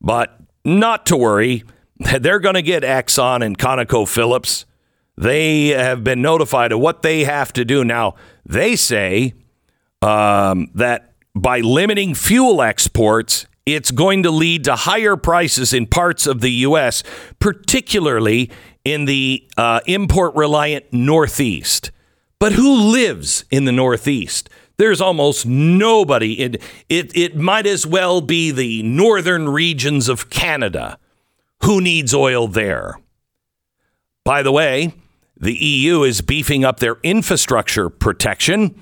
but 0.00 0.40
not 0.64 1.04
to 1.06 1.16
worry. 1.16 1.64
They're 2.20 2.40
going 2.40 2.54
to 2.54 2.62
get 2.62 2.82
Exxon 2.82 3.44
and 3.44 3.58
ConocoPhillips. 3.58 4.64
They 5.18 5.68
have 5.68 6.02
been 6.02 6.22
notified 6.22 6.72
of 6.72 6.80
what 6.80 7.02
they 7.02 7.24
have 7.24 7.52
to 7.54 7.64
do. 7.64 7.84
Now, 7.84 8.14
they 8.46 8.74
say 8.74 9.34
um, 10.00 10.70
that 10.74 11.12
by 11.34 11.60
limiting 11.60 12.14
fuel 12.14 12.62
exports, 12.62 13.46
it's 13.74 13.90
going 13.90 14.22
to 14.22 14.30
lead 14.30 14.64
to 14.64 14.76
higher 14.76 15.16
prices 15.16 15.72
in 15.72 15.86
parts 15.86 16.26
of 16.26 16.40
the 16.40 16.50
U.S., 16.50 17.02
particularly 17.38 18.50
in 18.84 19.04
the 19.04 19.46
uh, 19.56 19.80
import 19.86 20.34
reliant 20.34 20.92
Northeast. 20.92 21.90
But 22.38 22.52
who 22.52 22.90
lives 22.90 23.44
in 23.50 23.66
the 23.66 23.72
Northeast? 23.72 24.48
There's 24.78 25.00
almost 25.00 25.44
nobody. 25.44 26.40
It, 26.40 26.62
it, 26.88 27.14
it 27.14 27.36
might 27.36 27.66
as 27.66 27.86
well 27.86 28.22
be 28.22 28.50
the 28.50 28.82
northern 28.82 29.48
regions 29.48 30.08
of 30.08 30.30
Canada. 30.30 30.98
Who 31.64 31.82
needs 31.82 32.14
oil 32.14 32.48
there? 32.48 32.98
By 34.24 34.42
the 34.42 34.52
way, 34.52 34.94
the 35.36 35.52
EU 35.52 36.02
is 36.02 36.22
beefing 36.22 36.64
up 36.64 36.80
their 36.80 36.96
infrastructure 37.02 37.90
protection. 37.90 38.74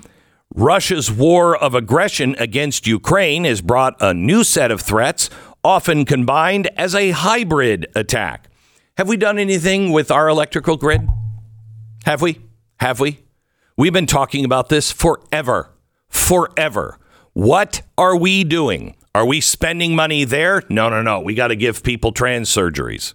Russia's 0.58 1.08
war 1.08 1.56
of 1.56 1.76
aggression 1.76 2.34
against 2.36 2.84
Ukraine 2.84 3.44
has 3.44 3.60
brought 3.60 3.94
a 4.00 4.12
new 4.12 4.42
set 4.42 4.72
of 4.72 4.80
threats, 4.80 5.30
often 5.62 6.04
combined 6.04 6.68
as 6.76 6.96
a 6.96 7.12
hybrid 7.12 7.86
attack. 7.94 8.50
Have 8.96 9.06
we 9.06 9.16
done 9.16 9.38
anything 9.38 9.92
with 9.92 10.10
our 10.10 10.28
electrical 10.28 10.76
grid? 10.76 11.08
Have 12.06 12.22
we? 12.22 12.40
Have 12.80 12.98
we? 12.98 13.20
We've 13.76 13.92
been 13.92 14.08
talking 14.08 14.44
about 14.44 14.68
this 14.68 14.90
forever. 14.90 15.70
Forever. 16.08 16.98
What 17.34 17.82
are 17.96 18.16
we 18.16 18.42
doing? 18.42 18.96
Are 19.14 19.24
we 19.24 19.40
spending 19.40 19.94
money 19.94 20.24
there? 20.24 20.64
No, 20.68 20.88
no, 20.88 21.02
no. 21.02 21.20
We 21.20 21.34
got 21.34 21.48
to 21.48 21.56
give 21.56 21.84
people 21.84 22.10
trans 22.10 22.50
surgeries. 22.50 23.14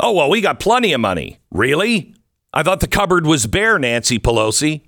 Oh, 0.00 0.12
well, 0.12 0.28
we 0.28 0.40
got 0.40 0.58
plenty 0.58 0.92
of 0.92 1.00
money. 1.00 1.38
Really? 1.52 2.16
I 2.52 2.64
thought 2.64 2.80
the 2.80 2.88
cupboard 2.88 3.26
was 3.26 3.46
bare, 3.46 3.78
Nancy 3.78 4.18
Pelosi. 4.18 4.80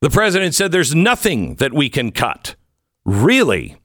The 0.00 0.10
president 0.10 0.54
said 0.54 0.72
there's 0.72 0.94
nothing 0.94 1.56
that 1.56 1.74
we 1.74 1.90
can 1.90 2.10
cut. 2.10 2.54
Really? 3.04 3.76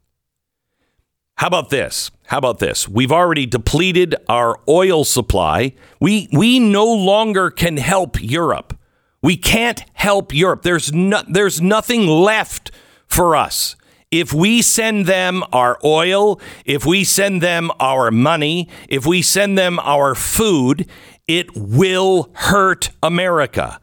How 1.37 1.47
about 1.47 1.69
this? 1.69 2.09
How 2.27 2.37
about 2.37 2.59
this? 2.59 2.87
We've 2.87 3.11
already 3.11 3.45
depleted 3.45 4.15
our 4.29 4.57
oil 4.69 5.03
supply. 5.03 5.73
We 5.99 6.29
we 6.31 6.59
no 6.59 6.85
longer 6.85 7.51
can 7.51 7.75
help 7.77 8.21
Europe. 8.21 8.77
We 9.21 9.35
can't 9.35 9.83
help 9.93 10.33
Europe. 10.33 10.61
There's 10.61 10.93
no, 10.93 11.21
there's 11.27 11.61
nothing 11.61 12.07
left 12.07 12.71
for 13.07 13.35
us. 13.35 13.75
If 14.11 14.31
we 14.31 14.61
send 14.61 15.07
them 15.07 15.43
our 15.51 15.77
oil, 15.83 16.39
if 16.63 16.85
we 16.85 17.03
send 17.03 17.41
them 17.41 17.71
our 17.79 18.11
money, 18.11 18.69
if 18.87 19.05
we 19.05 19.21
send 19.21 19.57
them 19.57 19.79
our 19.79 20.15
food, 20.15 20.87
it 21.27 21.57
will 21.57 22.29
hurt 22.33 22.91
America. 23.03 23.81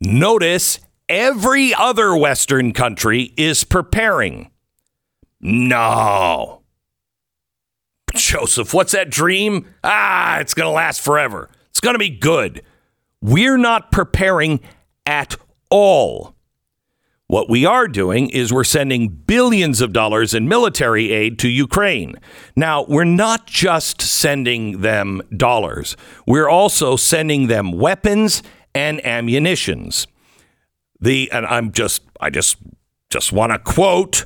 Notice 0.00 0.80
every 1.08 1.74
other 1.74 2.16
Western 2.16 2.72
country 2.72 3.32
is 3.36 3.64
preparing. 3.64 4.50
No. 5.40 6.62
Joseph, 8.14 8.74
what's 8.74 8.92
that 8.92 9.10
dream? 9.10 9.66
Ah, 9.84 10.38
it's 10.38 10.54
going 10.54 10.66
to 10.66 10.72
last 10.72 11.00
forever. 11.00 11.48
It's 11.70 11.80
going 11.80 11.94
to 11.94 11.98
be 11.98 12.10
good. 12.10 12.62
We're 13.20 13.58
not 13.58 13.92
preparing 13.92 14.60
at 15.06 15.36
all. 15.70 16.34
What 17.26 17.50
we 17.50 17.66
are 17.66 17.88
doing 17.88 18.30
is 18.30 18.52
we're 18.54 18.64
sending 18.64 19.08
billions 19.08 19.82
of 19.82 19.92
dollars 19.92 20.32
in 20.32 20.48
military 20.48 21.12
aid 21.12 21.38
to 21.40 21.48
Ukraine. 21.48 22.14
Now, 22.56 22.86
we're 22.88 23.04
not 23.04 23.46
just 23.46 24.00
sending 24.00 24.80
them 24.80 25.20
dollars, 25.36 25.94
we're 26.26 26.48
also 26.48 26.96
sending 26.96 27.48
them 27.48 27.72
weapons 27.72 28.42
and 28.74 29.04
ammunitions. 29.04 30.06
The 31.00 31.30
and 31.30 31.46
I'm 31.46 31.72
just 31.72 32.02
I 32.20 32.30
just 32.30 32.56
just 33.10 33.32
want 33.32 33.52
to 33.52 33.58
quote 33.58 34.24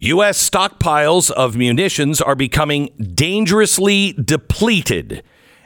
US 0.00 0.48
stockpiles 0.48 1.30
of 1.30 1.56
munitions 1.56 2.20
are 2.20 2.36
becoming 2.36 2.90
dangerously 3.14 4.12
depleted 4.12 5.24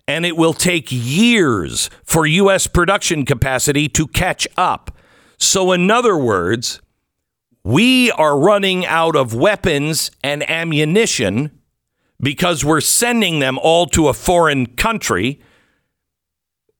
and 0.09 0.25
it 0.25 0.37
will 0.37 0.55
take 0.55 0.89
years 0.91 1.91
for 2.05 2.27
US 2.27 2.67
production 2.67 3.25
capacity 3.25 3.89
to 3.91 4.07
catch 4.07 4.49
up. 4.57 4.97
So 5.39 5.73
in 5.73 5.91
other 5.91 6.17
words, 6.17 6.81
we 7.65 8.11
are 8.12 8.39
running 8.39 8.87
out 8.87 9.17
of 9.17 9.35
weapons 9.35 10.11
and 10.23 10.49
ammunition 10.51 11.51
because 12.21 12.65
we're 12.65 12.81
sending 12.81 13.41
them 13.41 13.59
all 13.59 13.87
to 13.87 14.09
a 14.09 14.15
foreign 14.15 14.67
country 14.67 15.41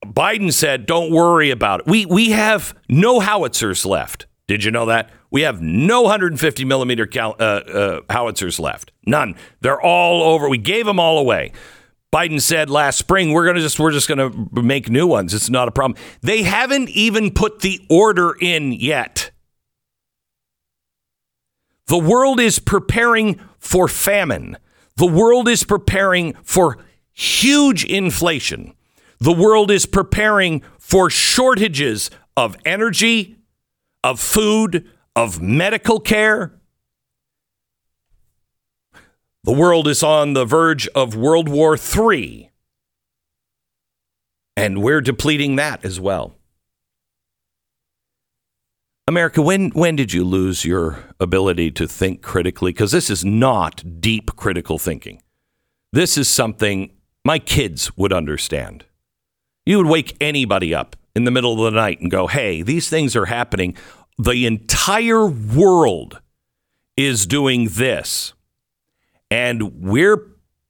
Biden 0.04 0.52
said, 0.52 0.87
"Don't 0.87 1.11
worry 1.11 1.50
about 1.50 1.80
it. 1.80 1.87
We 1.87 2.06
we 2.06 2.30
have 2.30 2.75
no 2.88 3.21
howitzers 3.21 3.87
left. 3.87 4.26
Did 4.49 4.64
you 4.64 4.71
know 4.71 4.87
that? 4.87 5.11
We 5.30 5.42
have 5.42 5.62
no 5.62 6.02
150 6.02 6.64
millimeter 6.64 7.06
cal- 7.06 7.37
uh, 7.38 7.42
uh, 7.42 8.00
howitzers 8.11 8.59
left. 8.59 8.92
None. 9.06 9.35
They're 9.61 9.80
all 9.80 10.23
over. 10.23 10.49
We 10.49 10.59
gave 10.59 10.87
them 10.87 10.99
all 10.99 11.18
away." 11.18 11.52
Biden 12.12 12.42
said 12.42 12.68
last 12.68 12.99
spring, 12.99 13.32
"We're 13.32 13.47
gonna 13.47 13.61
just 13.61 13.78
we're 13.78 13.92
just 13.92 14.09
gonna 14.09 14.30
make 14.52 14.90
new 14.90 15.06
ones. 15.06 15.32
It's 15.32 15.49
not 15.49 15.68
a 15.68 15.71
problem." 15.71 15.99
They 16.21 16.42
haven't 16.42 16.90
even 16.90 17.30
put 17.30 17.61
the 17.61 17.80
order 17.88 18.37
in 18.38 18.73
yet. 18.73 19.30
The 21.87 21.99
world 21.99 22.40
is 22.40 22.59
preparing 22.59 23.40
for 23.59 23.88
famine. 23.88 24.56
The 24.97 25.06
world 25.06 25.49
is 25.49 25.64
preparing 25.64 26.35
for 26.42 26.78
huge 27.12 27.85
inflation. 27.85 28.75
The 29.23 29.33
world 29.33 29.71
is 29.71 29.87
preparing 29.87 30.64
for 30.81 31.09
shortages 31.09 32.11
of 32.37 32.57
energy, 32.64 33.37
of 34.02 34.19
food, 34.19 34.91
of 35.14 35.41
medical 35.41 36.00
care. 36.00 36.59
The 39.45 39.52
world 39.52 39.87
is 39.87 40.02
on 40.02 40.33
the 40.33 40.45
verge 40.45 40.88
of 40.88 41.14
World 41.14 41.49
War 41.49 41.76
III. 41.76 42.50
And 44.57 44.83
we're 44.83 45.00
depleting 45.00 45.55
that 45.55 45.85
as 45.85 46.00
well. 46.00 46.35
America, 49.07 49.41
when 49.41 49.71
when 49.71 49.95
did 49.95 50.12
you 50.12 50.25
lose 50.25 50.64
your 50.64 50.99
ability 51.21 51.71
to 51.71 51.87
think 51.87 52.23
critically? 52.23 52.73
Because 52.73 52.91
this 52.91 53.09
is 53.09 53.25
not 53.25 54.00
deep 54.00 54.35
critical 54.35 54.79
thinking. 54.79 55.23
This 55.93 56.19
is 56.19 56.26
something 56.29 56.91
my 57.25 57.38
kids 57.38 57.97
would 57.97 58.12
understand. 58.12 58.85
You 59.64 59.78
would 59.78 59.87
wake 59.87 60.16
anybody 60.21 60.75
up 60.75 60.97
in 61.14 61.25
the 61.25 61.31
middle 61.31 61.52
of 61.52 61.73
the 61.73 61.78
night 61.78 62.00
and 62.00 62.11
go, 62.11 62.26
"Hey, 62.26 62.62
these 62.62 62.88
things 62.88 63.14
are 63.16 63.26
happening. 63.26 63.76
The 64.19 64.47
entire 64.47 65.26
world 65.26 66.21
is 66.97 67.26
doing 67.26 67.69
this, 67.69 68.35
and 69.31 69.83
we're 69.83 70.26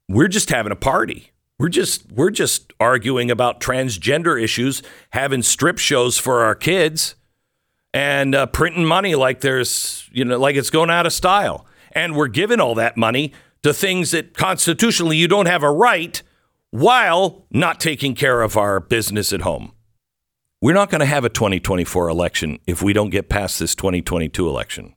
we're 0.08 0.28
just 0.28 0.50
having 0.50 0.72
a 0.72 0.76
party. 0.76 1.32
We're 1.58 1.68
just 1.68 2.10
we're 2.12 2.30
just 2.30 2.72
arguing 2.80 3.30
about 3.30 3.60
transgender 3.60 4.40
issues, 4.40 4.82
having 5.10 5.42
strip 5.42 5.78
shows 5.78 6.18
for 6.18 6.42
our 6.42 6.54
kids." 6.54 7.14
and 7.94 8.34
uh, 8.34 8.46
printing 8.46 8.84
money 8.84 9.14
like 9.14 9.40
there's, 9.40 10.08
you 10.12 10.24
know, 10.24 10.38
like 10.38 10.56
it's 10.56 10.70
going 10.70 10.90
out 10.90 11.06
of 11.06 11.12
style. 11.12 11.66
And 11.92 12.16
we're 12.16 12.28
giving 12.28 12.60
all 12.60 12.74
that 12.76 12.96
money 12.96 13.32
to 13.62 13.74
things 13.74 14.12
that 14.12 14.34
constitutionally 14.34 15.16
you 15.16 15.28
don't 15.28 15.46
have 15.46 15.62
a 15.62 15.70
right 15.70 16.22
while 16.72 17.46
not 17.52 17.78
taking 17.78 18.16
care 18.16 18.42
of 18.42 18.56
our 18.56 18.80
business 18.80 19.32
at 19.32 19.42
home. 19.42 19.72
We're 20.60 20.74
not 20.74 20.90
going 20.90 20.98
to 20.98 21.06
have 21.06 21.24
a 21.24 21.28
2024 21.28 22.08
election 22.08 22.58
if 22.66 22.82
we 22.82 22.92
don't 22.92 23.10
get 23.10 23.28
past 23.28 23.60
this 23.60 23.76
2022 23.76 24.48
election. 24.48 24.96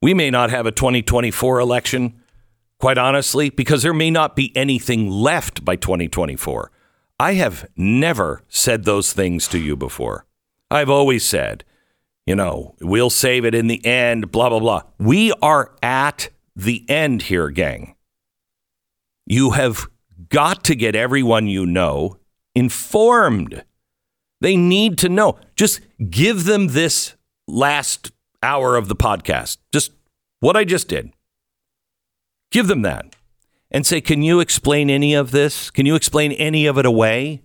We 0.00 0.14
may 0.14 0.30
not 0.30 0.50
have 0.50 0.66
a 0.66 0.70
2024 0.70 1.58
election, 1.58 2.22
quite 2.78 2.98
honestly, 2.98 3.50
because 3.50 3.82
there 3.82 3.92
may 3.92 4.12
not 4.12 4.36
be 4.36 4.56
anything 4.56 5.10
left 5.10 5.64
by 5.64 5.74
2024. 5.74 6.70
I 7.18 7.34
have 7.34 7.68
never 7.76 8.44
said 8.48 8.84
those 8.84 9.12
things 9.12 9.48
to 9.48 9.58
you 9.58 9.76
before. 9.76 10.24
I've 10.70 10.90
always 10.90 11.26
said 11.26 11.64
you 12.28 12.36
know, 12.36 12.74
we'll 12.82 13.08
save 13.08 13.46
it 13.46 13.54
in 13.54 13.68
the 13.68 13.82
end, 13.86 14.30
blah, 14.30 14.50
blah, 14.50 14.60
blah. 14.60 14.82
We 14.98 15.32
are 15.40 15.74
at 15.82 16.28
the 16.54 16.84
end 16.86 17.22
here, 17.22 17.48
gang. 17.48 17.94
You 19.24 19.52
have 19.52 19.88
got 20.28 20.64
to 20.64 20.74
get 20.74 20.96
everyone 20.96 21.46
you 21.46 21.66
know 21.66 22.18
informed. 22.54 23.64
They 24.40 24.56
need 24.56 24.98
to 24.98 25.08
know. 25.08 25.38
Just 25.56 25.80
give 26.10 26.44
them 26.44 26.68
this 26.68 27.14
last 27.46 28.12
hour 28.42 28.76
of 28.76 28.88
the 28.88 28.96
podcast, 28.96 29.58
just 29.72 29.92
what 30.40 30.56
I 30.56 30.64
just 30.64 30.88
did. 30.88 31.12
Give 32.50 32.66
them 32.66 32.82
that 32.82 33.16
and 33.70 33.86
say, 33.86 34.00
Can 34.00 34.22
you 34.22 34.40
explain 34.40 34.90
any 34.90 35.14
of 35.14 35.30
this? 35.30 35.70
Can 35.70 35.86
you 35.86 35.94
explain 35.94 36.32
any 36.32 36.66
of 36.66 36.78
it 36.78 36.86
away? 36.86 37.42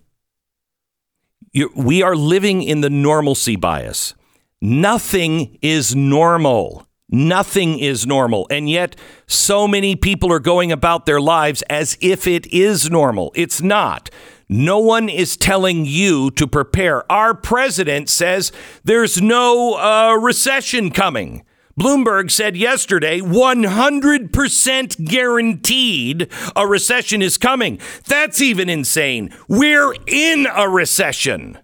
You're, 1.52 1.70
we 1.76 2.02
are 2.02 2.16
living 2.16 2.62
in 2.62 2.80
the 2.80 2.90
normalcy 2.90 3.56
bias. 3.56 4.14
Nothing 4.60 5.58
is 5.62 5.94
normal. 5.94 6.86
Nothing 7.10 7.78
is 7.78 8.06
normal. 8.06 8.46
And 8.50 8.68
yet, 8.68 8.96
so 9.26 9.68
many 9.68 9.94
people 9.94 10.32
are 10.32 10.40
going 10.40 10.72
about 10.72 11.06
their 11.06 11.20
lives 11.20 11.62
as 11.70 11.98
if 12.00 12.26
it 12.26 12.46
is 12.52 12.90
normal. 12.90 13.32
It's 13.34 13.60
not. 13.60 14.10
No 14.48 14.78
one 14.78 15.08
is 15.08 15.36
telling 15.36 15.84
you 15.84 16.30
to 16.32 16.46
prepare. 16.46 17.10
Our 17.10 17.34
president 17.34 18.08
says 18.08 18.52
there's 18.84 19.20
no 19.20 19.74
uh, 19.74 20.14
recession 20.16 20.90
coming. 20.90 21.44
Bloomberg 21.78 22.30
said 22.30 22.56
yesterday 22.56 23.20
100% 23.20 25.04
guaranteed 25.04 26.28
a 26.54 26.66
recession 26.66 27.20
is 27.20 27.36
coming. 27.36 27.80
That's 28.06 28.40
even 28.40 28.68
insane. 28.68 29.34
We're 29.48 29.94
in 30.06 30.46
a 30.54 30.68
recession. 30.68 31.58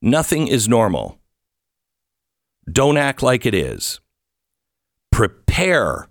Nothing 0.00 0.46
is 0.46 0.68
normal. 0.68 1.18
Don't 2.70 2.96
act 2.96 3.22
like 3.22 3.44
it 3.44 3.54
is. 3.54 4.00
Prepare 5.10 6.08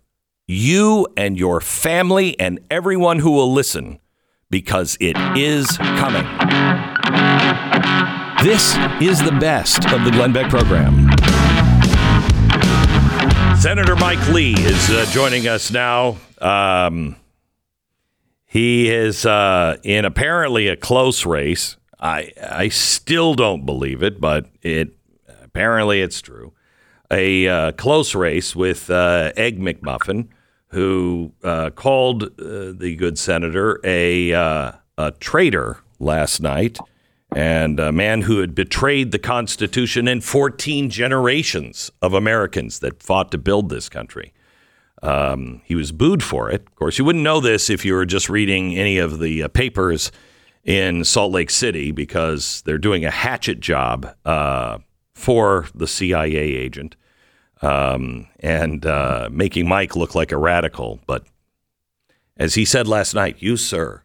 you 0.47 1.07
and 1.15 1.37
your 1.37 1.61
family 1.61 2.37
and 2.39 2.59
everyone 2.69 3.19
who 3.19 3.31
will 3.31 3.51
listen 3.51 3.99
because 4.49 4.97
it 4.99 5.15
is 5.37 5.77
coming. 5.77 6.25
This 8.43 8.75
is 9.01 9.23
the 9.23 9.37
best 9.39 9.85
of 9.91 10.03
the 10.03 10.11
Glenn 10.11 10.33
Beck 10.33 10.49
program. 10.49 11.09
Senator 13.57 13.95
Mike 13.95 14.27
Lee 14.29 14.55
is 14.55 14.89
uh, 14.89 15.05
joining 15.11 15.47
us 15.47 15.71
now. 15.71 16.17
Um, 16.39 17.15
he 18.45 18.89
is 18.89 19.25
uh, 19.25 19.77
in 19.83 20.03
apparently 20.03 20.67
a 20.67 20.75
close 20.75 21.25
race. 21.25 21.77
I 21.99 22.31
I 22.41 22.69
still 22.69 23.35
don't 23.35 23.65
believe 23.65 24.03
it, 24.03 24.19
but 24.19 24.47
it 24.63 24.97
apparently 25.53 26.01
it's 26.01 26.21
true. 26.21 26.53
A 27.11 27.47
uh, 27.47 27.71
close 27.73 28.15
race 28.15 28.55
with 28.55 28.89
uh, 28.89 29.33
Egg 29.35 29.59
McMuffin, 29.59 30.29
who 30.67 31.33
uh, 31.43 31.69
called 31.71 32.23
uh, 32.23 32.71
the 32.71 32.95
good 32.97 33.19
senator 33.19 33.79
a, 33.83 34.33
uh, 34.33 34.71
a 34.97 35.11
traitor 35.19 35.79
last 35.99 36.41
night 36.41 36.79
and 37.35 37.79
a 37.79 37.91
man 37.91 38.21
who 38.21 38.39
had 38.39 38.55
betrayed 38.55 39.11
the 39.11 39.19
Constitution 39.19 40.07
and 40.07 40.23
14 40.23 40.89
generations 40.89 41.91
of 42.01 42.13
Americans 42.13 42.79
that 42.79 43.03
fought 43.03 43.31
to 43.31 43.37
build 43.37 43.69
this 43.69 43.89
country. 43.89 44.33
Um, 45.01 45.61
he 45.65 45.75
was 45.75 45.91
booed 45.91 46.23
for 46.23 46.49
it. 46.49 46.61
Of 46.67 46.75
course, 46.75 46.97
you 46.97 47.05
wouldn't 47.05 47.23
know 47.23 47.39
this 47.39 47.69
if 47.69 47.83
you 47.83 47.93
were 47.93 48.05
just 48.05 48.29
reading 48.29 48.77
any 48.77 48.97
of 48.97 49.19
the 49.19 49.47
papers 49.49 50.11
in 50.63 51.03
Salt 51.03 51.31
Lake 51.31 51.49
City 51.49 51.91
because 51.91 52.61
they're 52.65 52.77
doing 52.77 53.03
a 53.03 53.11
hatchet 53.11 53.59
job 53.59 54.13
uh, 54.25 54.77
for 55.21 55.67
the 55.75 55.87
CIA 55.87 56.35
agent 56.35 56.95
um, 57.61 58.27
and 58.39 58.85
uh, 58.85 59.29
making 59.31 59.67
Mike 59.67 59.95
look 59.95 60.15
like 60.15 60.31
a 60.31 60.37
radical. 60.37 60.99
But 61.05 61.25
as 62.37 62.55
he 62.55 62.65
said 62.65 62.87
last 62.87 63.13
night, 63.13 63.37
you, 63.39 63.57
sir, 63.57 64.03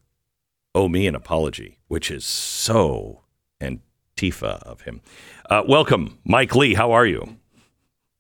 owe 0.75 0.89
me 0.89 1.07
an 1.07 1.15
apology, 1.15 1.79
which 1.89 2.11
is 2.11 2.25
so 2.25 3.23
Antifa 3.61 4.63
of 4.63 4.83
him. 4.83 5.01
Uh, 5.49 5.63
welcome, 5.67 6.19
Mike 6.25 6.55
Lee. 6.55 6.75
How 6.75 6.93
are 6.93 7.07
you? 7.07 7.37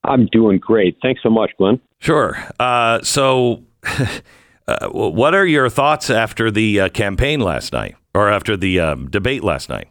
I'm 0.04 0.26
doing 0.26 0.58
great. 0.58 0.96
Thanks 1.02 1.22
so 1.22 1.30
much, 1.30 1.50
Glenn. 1.58 1.80
Sure. 1.98 2.38
Uh, 2.60 3.02
so, 3.02 3.64
uh, 4.68 4.88
what 4.88 5.34
are 5.34 5.46
your 5.46 5.68
thoughts 5.68 6.10
after 6.10 6.50
the 6.50 6.80
uh, 6.80 6.88
campaign 6.90 7.40
last 7.40 7.72
night 7.72 7.96
or 8.14 8.30
after 8.30 8.56
the 8.56 8.80
um, 8.80 9.10
debate 9.10 9.42
last 9.42 9.68
night? 9.68 9.88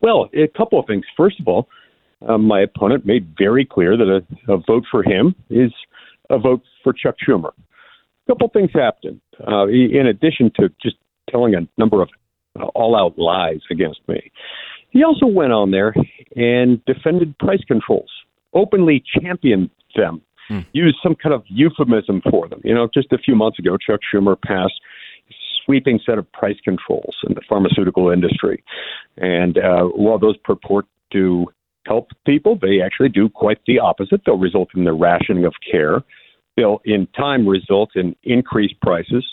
Well, 0.00 0.28
a 0.34 0.48
couple 0.56 0.78
of 0.78 0.86
things. 0.86 1.04
First 1.16 1.40
of 1.40 1.48
all, 1.48 1.68
um, 2.26 2.44
my 2.44 2.60
opponent 2.60 3.06
made 3.06 3.34
very 3.38 3.64
clear 3.64 3.96
that 3.96 4.08
a, 4.08 4.52
a, 4.52 4.58
vote 4.58 4.84
for 4.90 5.02
him 5.02 5.34
is 5.50 5.72
a 6.30 6.38
vote 6.38 6.62
for 6.82 6.92
Chuck 6.92 7.16
Schumer. 7.26 7.50
A 7.50 8.32
couple 8.32 8.46
of 8.46 8.52
things 8.52 8.70
happened. 8.74 9.20
Uh, 9.46 9.66
in 9.68 10.06
addition 10.06 10.50
to 10.56 10.68
just 10.82 10.96
telling 11.30 11.54
a 11.54 11.60
number 11.78 12.02
of 12.02 12.08
uh, 12.58 12.64
all 12.74 12.96
out 12.96 13.18
lies 13.18 13.60
against 13.70 14.00
me, 14.08 14.32
he 14.90 15.04
also 15.04 15.26
went 15.26 15.52
on 15.52 15.70
there 15.70 15.94
and 16.34 16.84
defended 16.86 17.38
price 17.38 17.62
controls, 17.66 18.10
openly 18.52 19.02
championed 19.20 19.70
them, 19.94 20.20
hmm. 20.48 20.60
used 20.72 20.96
some 21.02 21.14
kind 21.14 21.34
of 21.34 21.44
euphemism 21.46 22.22
for 22.30 22.48
them. 22.48 22.60
You 22.64 22.74
know, 22.74 22.88
just 22.92 23.12
a 23.12 23.18
few 23.18 23.36
months 23.36 23.58
ago, 23.58 23.76
Chuck 23.76 24.00
Schumer 24.12 24.40
passed 24.40 24.80
sweeping 25.68 26.00
set 26.04 26.16
of 26.16 26.30
price 26.32 26.56
controls 26.64 27.14
in 27.28 27.34
the 27.34 27.42
pharmaceutical 27.48 28.10
industry. 28.10 28.64
And 29.18 29.58
uh, 29.58 29.84
while 29.84 30.18
those 30.18 30.36
purport 30.38 30.86
to 31.12 31.46
help 31.86 32.08
people, 32.26 32.58
they 32.60 32.80
actually 32.80 33.10
do 33.10 33.28
quite 33.28 33.58
the 33.66 33.78
opposite. 33.78 34.22
They'll 34.24 34.38
result 34.38 34.70
in 34.74 34.84
the 34.84 34.92
rationing 34.94 35.44
of 35.44 35.54
care. 35.70 36.02
They'll, 36.56 36.80
in 36.84 37.06
time, 37.08 37.46
result 37.46 37.90
in 37.94 38.16
increased 38.24 38.80
prices, 38.80 39.24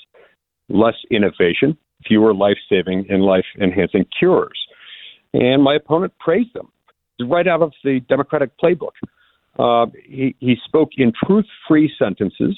less 0.67 0.95
innovation, 1.09 1.77
fewer 2.05 2.33
life 2.33 2.57
saving 2.69 3.05
and 3.09 3.23
life 3.23 3.45
enhancing 3.61 4.05
cures. 4.17 4.59
And 5.33 5.63
my 5.63 5.75
opponent 5.75 6.13
praised 6.19 6.53
them 6.53 6.71
right 7.29 7.47
out 7.47 7.61
of 7.61 7.71
the 7.83 8.01
Democratic 8.09 8.51
playbook. 8.61 8.91
Uh, 9.57 9.89
he, 10.05 10.35
he 10.39 10.55
spoke 10.65 10.89
in 10.97 11.13
truth 11.25 11.45
free 11.65 11.89
sentences 11.97 12.57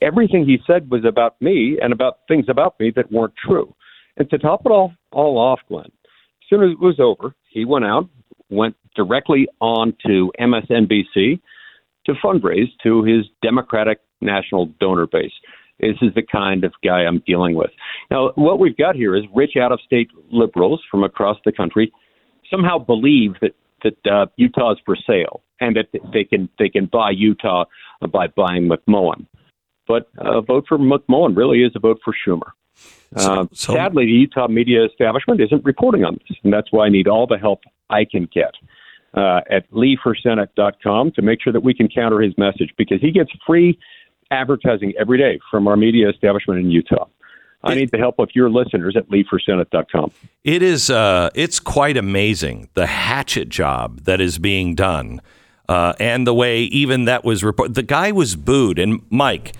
everything 0.00 0.44
he 0.44 0.58
said 0.66 0.90
was 0.90 1.04
about 1.04 1.40
me 1.40 1.78
and 1.80 1.92
about 1.92 2.18
things 2.28 2.46
about 2.48 2.78
me 2.78 2.92
that 2.96 3.10
weren't 3.10 3.34
true. 3.36 3.74
And 4.16 4.28
to 4.30 4.38
top 4.38 4.62
it 4.64 4.70
all 4.70 4.92
all 5.12 5.38
off, 5.38 5.60
Glenn, 5.68 5.86
as 5.86 6.48
soon 6.48 6.62
as 6.62 6.70
it 6.70 6.80
was 6.80 7.00
over, 7.00 7.34
he 7.50 7.64
went 7.64 7.84
out, 7.84 8.08
went 8.50 8.76
directly 8.94 9.48
on 9.60 9.94
to 10.06 10.32
MSNBC 10.40 11.40
to 12.06 12.12
fundraise 12.24 12.70
to 12.82 13.02
his 13.02 13.26
Democratic 13.42 14.00
national 14.20 14.66
donor 14.80 15.06
base. 15.06 15.32
This 15.80 15.96
is 16.02 16.14
the 16.14 16.22
kind 16.22 16.64
of 16.64 16.72
guy 16.84 17.00
I'm 17.04 17.22
dealing 17.26 17.56
with. 17.56 17.70
Now, 18.10 18.30
what 18.36 18.60
we've 18.60 18.76
got 18.76 18.94
here 18.94 19.16
is 19.16 19.24
rich 19.34 19.52
out 19.60 19.72
of 19.72 19.80
state 19.84 20.08
liberals 20.30 20.80
from 20.90 21.02
across 21.02 21.38
the 21.44 21.52
country 21.52 21.92
somehow 22.50 22.78
believe 22.78 23.32
that 23.40 23.52
that 23.82 24.10
uh, 24.10 24.26
Utah 24.36 24.72
is 24.72 24.78
for 24.84 24.96
sale 24.96 25.42
and 25.60 25.76
that 25.76 25.86
they 26.12 26.24
can 26.24 26.48
they 26.58 26.68
can 26.68 26.86
buy 26.86 27.10
Utah 27.10 27.64
by 28.10 28.26
buying 28.28 28.68
McMullin. 28.68 29.26
But 29.86 30.08
a 30.18 30.40
vote 30.40 30.64
for 30.68 30.78
McMullin 30.78 31.36
really 31.36 31.62
is 31.62 31.72
a 31.74 31.78
vote 31.78 32.00
for 32.04 32.14
Schumer. 32.26 32.50
Uh, 33.14 33.46
so- 33.52 33.74
sadly, 33.74 34.06
the 34.06 34.12
Utah 34.12 34.48
media 34.48 34.84
establishment 34.84 35.40
isn't 35.40 35.64
reporting 35.64 36.04
on 36.04 36.14
this, 36.28 36.38
and 36.42 36.52
that's 36.52 36.72
why 36.72 36.86
I 36.86 36.88
need 36.88 37.06
all 37.06 37.26
the 37.26 37.38
help 37.38 37.60
I 37.90 38.04
can 38.04 38.28
get 38.32 38.54
uh, 39.14 39.40
at 39.50 39.70
leeforsenate.com 39.70 41.12
to 41.12 41.22
make 41.22 41.40
sure 41.42 41.52
that 41.52 41.62
we 41.62 41.74
can 41.74 41.88
counter 41.88 42.20
his 42.20 42.36
message 42.38 42.72
because 42.76 43.00
he 43.00 43.10
gets 43.10 43.30
free 43.46 43.78
advertising 44.30 44.92
every 44.98 45.18
day 45.18 45.38
from 45.50 45.68
our 45.68 45.76
media 45.76 46.08
establishment 46.08 46.60
in 46.60 46.70
Utah. 46.70 47.06
I 47.62 47.74
need 47.74 47.92
the 47.92 47.98
help 47.98 48.18
of 48.18 48.28
your 48.34 48.50
listeners 48.50 48.94
at 48.94 49.08
leeforsenate.com. 49.08 50.12
It 50.42 50.62
is. 50.62 50.90
Uh, 50.90 51.30
it's 51.34 51.58
quite 51.58 51.96
amazing 51.96 52.68
the 52.74 52.86
hatchet 52.86 53.48
job 53.48 54.02
that 54.02 54.20
is 54.20 54.38
being 54.38 54.74
done, 54.74 55.22
uh, 55.66 55.94
and 55.98 56.26
the 56.26 56.34
way 56.34 56.64
even 56.64 57.06
that 57.06 57.24
was 57.24 57.42
reported. 57.42 57.74
The 57.74 57.82
guy 57.82 58.12
was 58.12 58.36
booed, 58.36 58.78
and 58.78 59.00
Mike. 59.08 59.54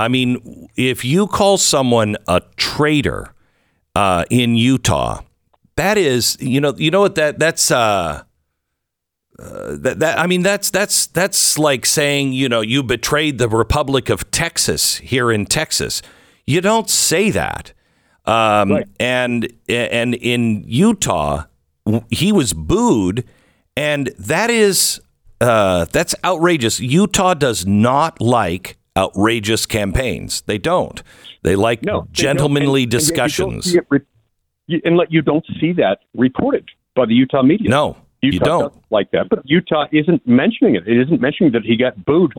I 0.00 0.08
mean, 0.08 0.68
if 0.76 1.04
you 1.04 1.26
call 1.26 1.58
someone 1.58 2.16
a 2.26 2.40
traitor 2.56 3.34
uh, 3.94 4.24
in 4.30 4.54
Utah, 4.54 5.20
that 5.76 5.98
is, 5.98 6.38
you 6.40 6.60
know, 6.60 6.74
you 6.76 6.90
know 6.90 7.00
what 7.00 7.14
that 7.16 7.38
that's. 7.38 7.70
Uh, 7.70 8.22
uh, 9.38 9.76
that, 9.78 10.00
that 10.00 10.18
I 10.18 10.26
mean 10.26 10.42
that's 10.42 10.68
that's 10.70 11.06
that's 11.06 11.58
like 11.58 11.86
saying 11.86 12.34
you 12.34 12.46
know 12.46 12.60
you 12.60 12.82
betrayed 12.82 13.38
the 13.38 13.48
Republic 13.48 14.10
of 14.10 14.30
Texas 14.30 14.96
here 14.96 15.32
in 15.32 15.46
Texas. 15.46 16.02
You 16.46 16.60
don't 16.60 16.90
say 16.90 17.30
that. 17.30 17.72
Um, 18.26 18.70
Right. 18.70 18.88
And 18.98 19.50
and 19.68 20.14
in 20.14 20.64
Utah, 20.66 21.44
he 22.10 22.32
was 22.32 22.52
booed, 22.52 23.24
and 23.76 24.08
that 24.18 24.50
is 24.50 25.00
uh, 25.40 25.86
that's 25.86 26.14
outrageous. 26.22 26.80
Utah 26.80 27.32
does 27.34 27.64
not 27.64 28.20
like 28.20 28.76
outrageous 28.96 29.66
campaigns. 29.66 30.42
They 30.42 30.58
don't. 30.58 31.02
They 31.42 31.56
like 31.56 31.82
No, 31.84 32.02
they 32.02 32.06
gentlemanly 32.12 32.82
And- 32.82 32.92
and 32.92 32.92
yet 32.92 33.02
you 33.02 33.08
don't 33.08 33.16
discussions. 33.16 33.74
it 33.74 33.86
re- 33.88 34.00
you- 34.66 34.80
and 34.84 34.96
let 34.96 35.12
you 35.12 35.22
don't 35.22 35.44
see 35.60 35.72
that 35.72 36.00
reported 36.14 36.68
by 36.94 37.06
the 37.06 37.14
Utah 37.14 37.42
media. 37.42 37.68
no, 37.70 37.96
Utah 38.22 38.34
you 38.34 38.40
don't. 38.40 38.74
like 38.90 39.10
that, 39.12 39.28
but 39.28 39.40
Utah 39.44 39.86
isn't 39.92 40.26
mentioning 40.26 40.74
it. 40.74 40.86
It 40.86 40.98
isn't 40.98 41.20
mentioning 41.20 41.52
that 41.52 41.64
he 41.64 41.76
got 41.76 42.04
booed 42.04 42.32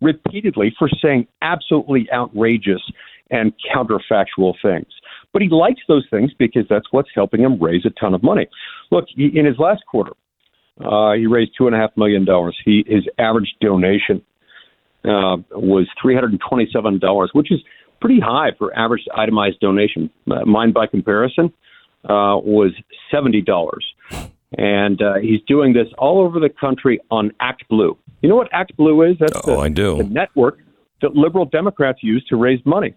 repeatedly 0.00 0.74
for 0.78 0.88
saying 1.02 1.26
absolutely 1.42 2.10
outrageous 2.12 2.82
and 3.30 3.52
counterfactual 3.74 4.54
things. 4.62 4.86
But 5.32 5.42
he 5.42 5.48
likes 5.48 5.82
those 5.88 6.06
things 6.10 6.32
because 6.38 6.66
that's 6.68 6.86
what's 6.90 7.10
helping 7.14 7.42
him 7.42 7.58
raise 7.58 7.84
a 7.84 7.90
ton 7.90 8.14
of 8.14 8.22
money. 8.22 8.46
Look, 8.90 9.06
in 9.16 9.44
his 9.44 9.58
last 9.58 9.84
quarter, 9.86 10.12
uh, 10.80 11.12
he 11.12 11.26
raised 11.26 11.52
two 11.58 11.66
and 11.66 11.76
a 11.76 11.78
half 11.78 11.94
million 11.96 12.24
dollars. 12.24 12.56
He 12.64 12.84
his 12.86 13.04
average 13.18 13.54
donation 13.60 14.22
uh, 15.04 15.36
was 15.52 15.86
three 16.00 16.14
hundred 16.14 16.32
and 16.32 16.40
twenty-seven 16.48 16.98
dollars, 16.98 17.30
which 17.32 17.50
is 17.52 17.60
pretty 18.00 18.20
high 18.20 18.50
for 18.58 18.76
average 18.78 19.02
itemized 19.14 19.60
donation. 19.60 20.10
Uh, 20.30 20.44
mine, 20.44 20.72
by 20.72 20.86
comparison, 20.86 21.46
uh, 22.04 22.36
was 22.42 22.72
seventy 23.10 23.40
dollars, 23.40 23.84
and 24.56 25.00
uh, 25.02 25.14
he's 25.16 25.40
doing 25.46 25.72
this 25.72 25.88
all 25.98 26.20
over 26.20 26.40
the 26.40 26.48
country 26.48 27.00
on 27.10 27.32
Act 27.40 27.68
Blue. 27.68 27.96
You 28.22 28.28
know 28.28 28.36
what 28.36 28.48
Act 28.52 28.76
Blue 28.76 29.02
is? 29.02 29.16
That's 29.20 29.32
Oh, 29.46 29.56
the, 29.56 29.58
I 29.58 29.68
do. 29.68 29.98
the 29.98 30.04
network 30.04 30.58
that 31.02 31.14
liberal 31.14 31.44
Democrats 31.44 32.00
use 32.02 32.24
to 32.28 32.36
raise 32.36 32.60
money. 32.64 32.92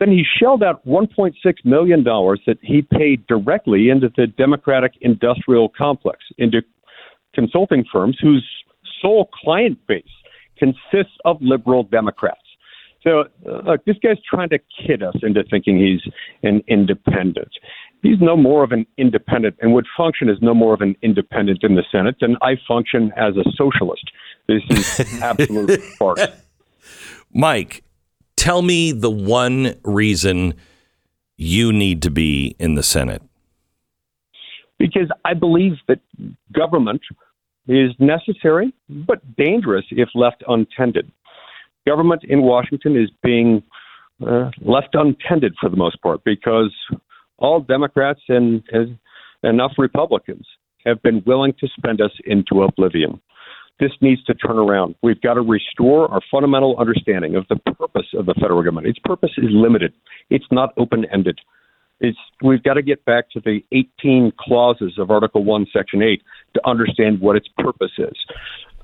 Then 0.00 0.10
he 0.10 0.24
shelled 0.38 0.62
out 0.62 0.84
$1.6 0.86 1.32
million 1.64 2.02
that 2.04 2.58
he 2.62 2.82
paid 2.82 3.26
directly 3.26 3.88
into 3.90 4.10
the 4.16 4.26
Democratic 4.26 4.92
industrial 5.00 5.68
complex, 5.68 6.18
into 6.38 6.62
consulting 7.34 7.84
firms 7.92 8.18
whose 8.20 8.44
sole 9.00 9.28
client 9.32 9.78
base 9.86 10.02
consists 10.58 11.16
of 11.24 11.38
liberal 11.40 11.82
Democrats. 11.84 12.40
So, 13.02 13.24
uh, 13.46 13.60
look, 13.66 13.84
this 13.84 13.96
guy's 14.02 14.16
trying 14.28 14.48
to 14.48 14.58
kid 14.86 15.02
us 15.02 15.14
into 15.22 15.44
thinking 15.50 15.78
he's 15.78 16.00
an 16.42 16.62
independent. 16.68 17.50
He's 18.02 18.20
no 18.20 18.36
more 18.36 18.64
of 18.64 18.72
an 18.72 18.86
independent 18.96 19.56
and 19.60 19.74
would 19.74 19.86
function 19.96 20.28
as 20.28 20.36
no 20.40 20.54
more 20.54 20.74
of 20.74 20.80
an 20.80 20.94
independent 21.02 21.60
in 21.62 21.74
the 21.74 21.84
Senate 21.92 22.16
than 22.20 22.36
I 22.42 22.56
function 22.66 23.12
as 23.16 23.34
a 23.36 23.44
socialist. 23.56 24.10
This 24.48 24.62
is 24.70 25.00
absolute 25.22 25.82
farce. 25.98 26.26
Mike, 27.32 27.82
tell 28.36 28.62
me 28.62 28.92
the 28.92 29.10
one 29.10 29.74
reason 29.84 30.54
you 31.36 31.72
need 31.72 32.00
to 32.02 32.10
be 32.10 32.56
in 32.58 32.74
the 32.74 32.82
Senate. 32.82 33.22
because 34.78 35.08
I 35.24 35.34
believe 35.34 35.72
that 35.88 36.00
government 36.52 37.02
is 37.68 37.92
necessary 37.98 38.72
but 38.88 39.36
dangerous 39.36 39.84
if 39.90 40.08
left 40.14 40.42
untended. 40.48 41.10
Government 41.86 42.22
in 42.24 42.42
Washington 42.42 42.96
is 42.96 43.10
being 43.22 43.62
uh, 44.26 44.50
left 44.60 44.94
untended 44.94 45.54
for 45.60 45.68
the 45.68 45.76
most 45.76 46.00
part 46.02 46.22
because 46.24 46.72
all 47.38 47.60
Democrats 47.60 48.20
and, 48.28 48.62
and 48.70 48.98
enough 49.42 49.72
Republicans 49.78 50.46
have 50.86 51.02
been 51.02 51.22
willing 51.26 51.54
to 51.60 51.68
spend 51.76 52.00
us 52.00 52.12
into 52.26 52.62
oblivion. 52.62 53.20
This 53.80 53.90
needs 54.00 54.22
to 54.24 54.34
turn 54.34 54.56
around. 54.56 54.94
We've 55.02 55.20
got 55.20 55.34
to 55.34 55.40
restore 55.40 56.08
our 56.12 56.20
fundamental 56.30 56.76
understanding 56.78 57.34
of 57.34 57.44
the 57.48 57.56
purpose 57.72 58.06
of 58.14 58.26
the 58.26 58.34
federal 58.34 58.62
government. 58.62 58.86
Its 58.86 59.00
purpose 59.00 59.32
is 59.36 59.48
limited. 59.50 59.92
It's 60.30 60.44
not 60.52 60.72
open 60.76 61.06
ended. 61.12 61.40
It's 62.04 62.18
we've 62.42 62.62
got 62.62 62.74
to 62.74 62.82
get 62.82 63.02
back 63.06 63.30
to 63.30 63.40
the 63.40 63.64
18 63.72 64.32
clauses 64.38 64.98
of 64.98 65.10
Article 65.10 65.42
1, 65.42 65.66
Section 65.72 66.02
8 66.02 66.22
to 66.52 66.68
understand 66.68 67.18
what 67.20 67.34
its 67.34 67.48
purpose 67.58 67.92
is. 67.96 68.12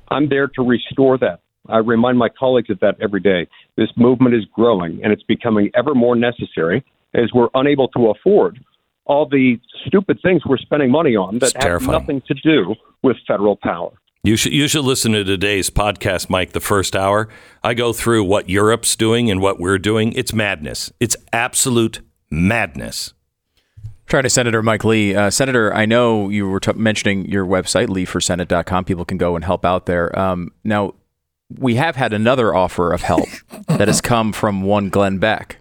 I'm 0.09 0.31
there 0.31 0.49
to 0.49 0.63
restore 0.63 1.19
that. 1.19 1.41
I 1.69 1.79
remind 1.79 2.17
my 2.17 2.31
colleagues 2.31 2.71
of 2.71 2.81
that 2.81 2.97
every 2.99 3.21
day. 3.21 3.47
This 3.77 3.91
movement 3.95 4.35
is 4.35 4.45
growing 4.47 5.01
and 5.05 5.13
it's 5.13 5.23
becoming 5.23 5.71
ever 5.75 5.95
more 5.95 6.17
necessary 6.17 6.83
as 7.13 7.31
we're 7.35 7.51
unable 7.53 7.89
to 7.89 8.09
afford 8.09 8.59
all 9.05 9.29
the 9.29 9.61
stupid 9.87 10.19
things 10.23 10.43
we're 10.47 10.57
spending 10.57 10.91
money 10.91 11.15
on 11.15 11.41
that 11.41 11.63
have 11.63 11.83
nothing 11.83 12.23
to 12.27 12.35
do 12.43 12.75
with 13.03 13.19
federal 13.29 13.57
power. 13.57 13.91
You 14.23 14.37
should 14.37 14.53
you 14.53 14.67
should 14.67 14.85
listen 14.85 15.13
to 15.13 15.25
today's 15.25 15.69
podcast, 15.69 16.31
Mike. 16.31 16.53
The 16.53 16.61
first 16.61 16.97
hour, 16.97 17.29
I 17.63 17.75
go 17.75 17.93
through 17.93 18.25
what 18.25 18.49
Europe's 18.49 18.97
doing 18.97 19.31
and 19.31 19.41
what 19.41 19.59
we're 19.59 19.79
doing. 19.79 20.13
It's 20.13 20.33
madness. 20.33 20.91
It's 21.01 21.17
absolute 21.33 22.01
madness. 22.31 23.13
Try 24.07 24.23
to 24.23 24.31
Senator 24.31 24.63
Mike 24.63 24.85
Lee. 24.85 25.15
Uh, 25.15 25.31
Senator, 25.31 25.73
I 25.73 25.87
know 25.87 26.29
you 26.29 26.49
were 26.49 26.59
t- 26.59 26.73
mentioning 26.73 27.27
your 27.27 27.47
website, 27.47 27.87
leeforsenate.com. 27.87 28.85
People 28.85 29.05
can 29.05 29.19
go 29.19 29.37
and 29.37 29.45
help 29.45 29.65
out 29.65 29.87
there. 29.87 30.17
Um, 30.19 30.53
now, 30.65 30.95
we 31.59 31.77
have 31.77 31.97
had 31.97 32.13
another 32.13 32.55
offer 32.55 32.93
of 32.93 33.03
help 33.03 33.29
that 33.69 33.89
has 33.89 34.01
come 34.01 34.33
from 34.33 34.63
one 34.63 34.89
Glenn 34.89 35.19
Beck 35.19 35.59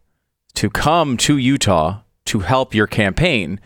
to 0.56 0.70
come 0.70 1.16
to 1.18 1.38
Utah 1.38 2.02
to 2.26 2.40
help 2.40 2.74
your 2.74 2.88
campaign. 2.88 3.60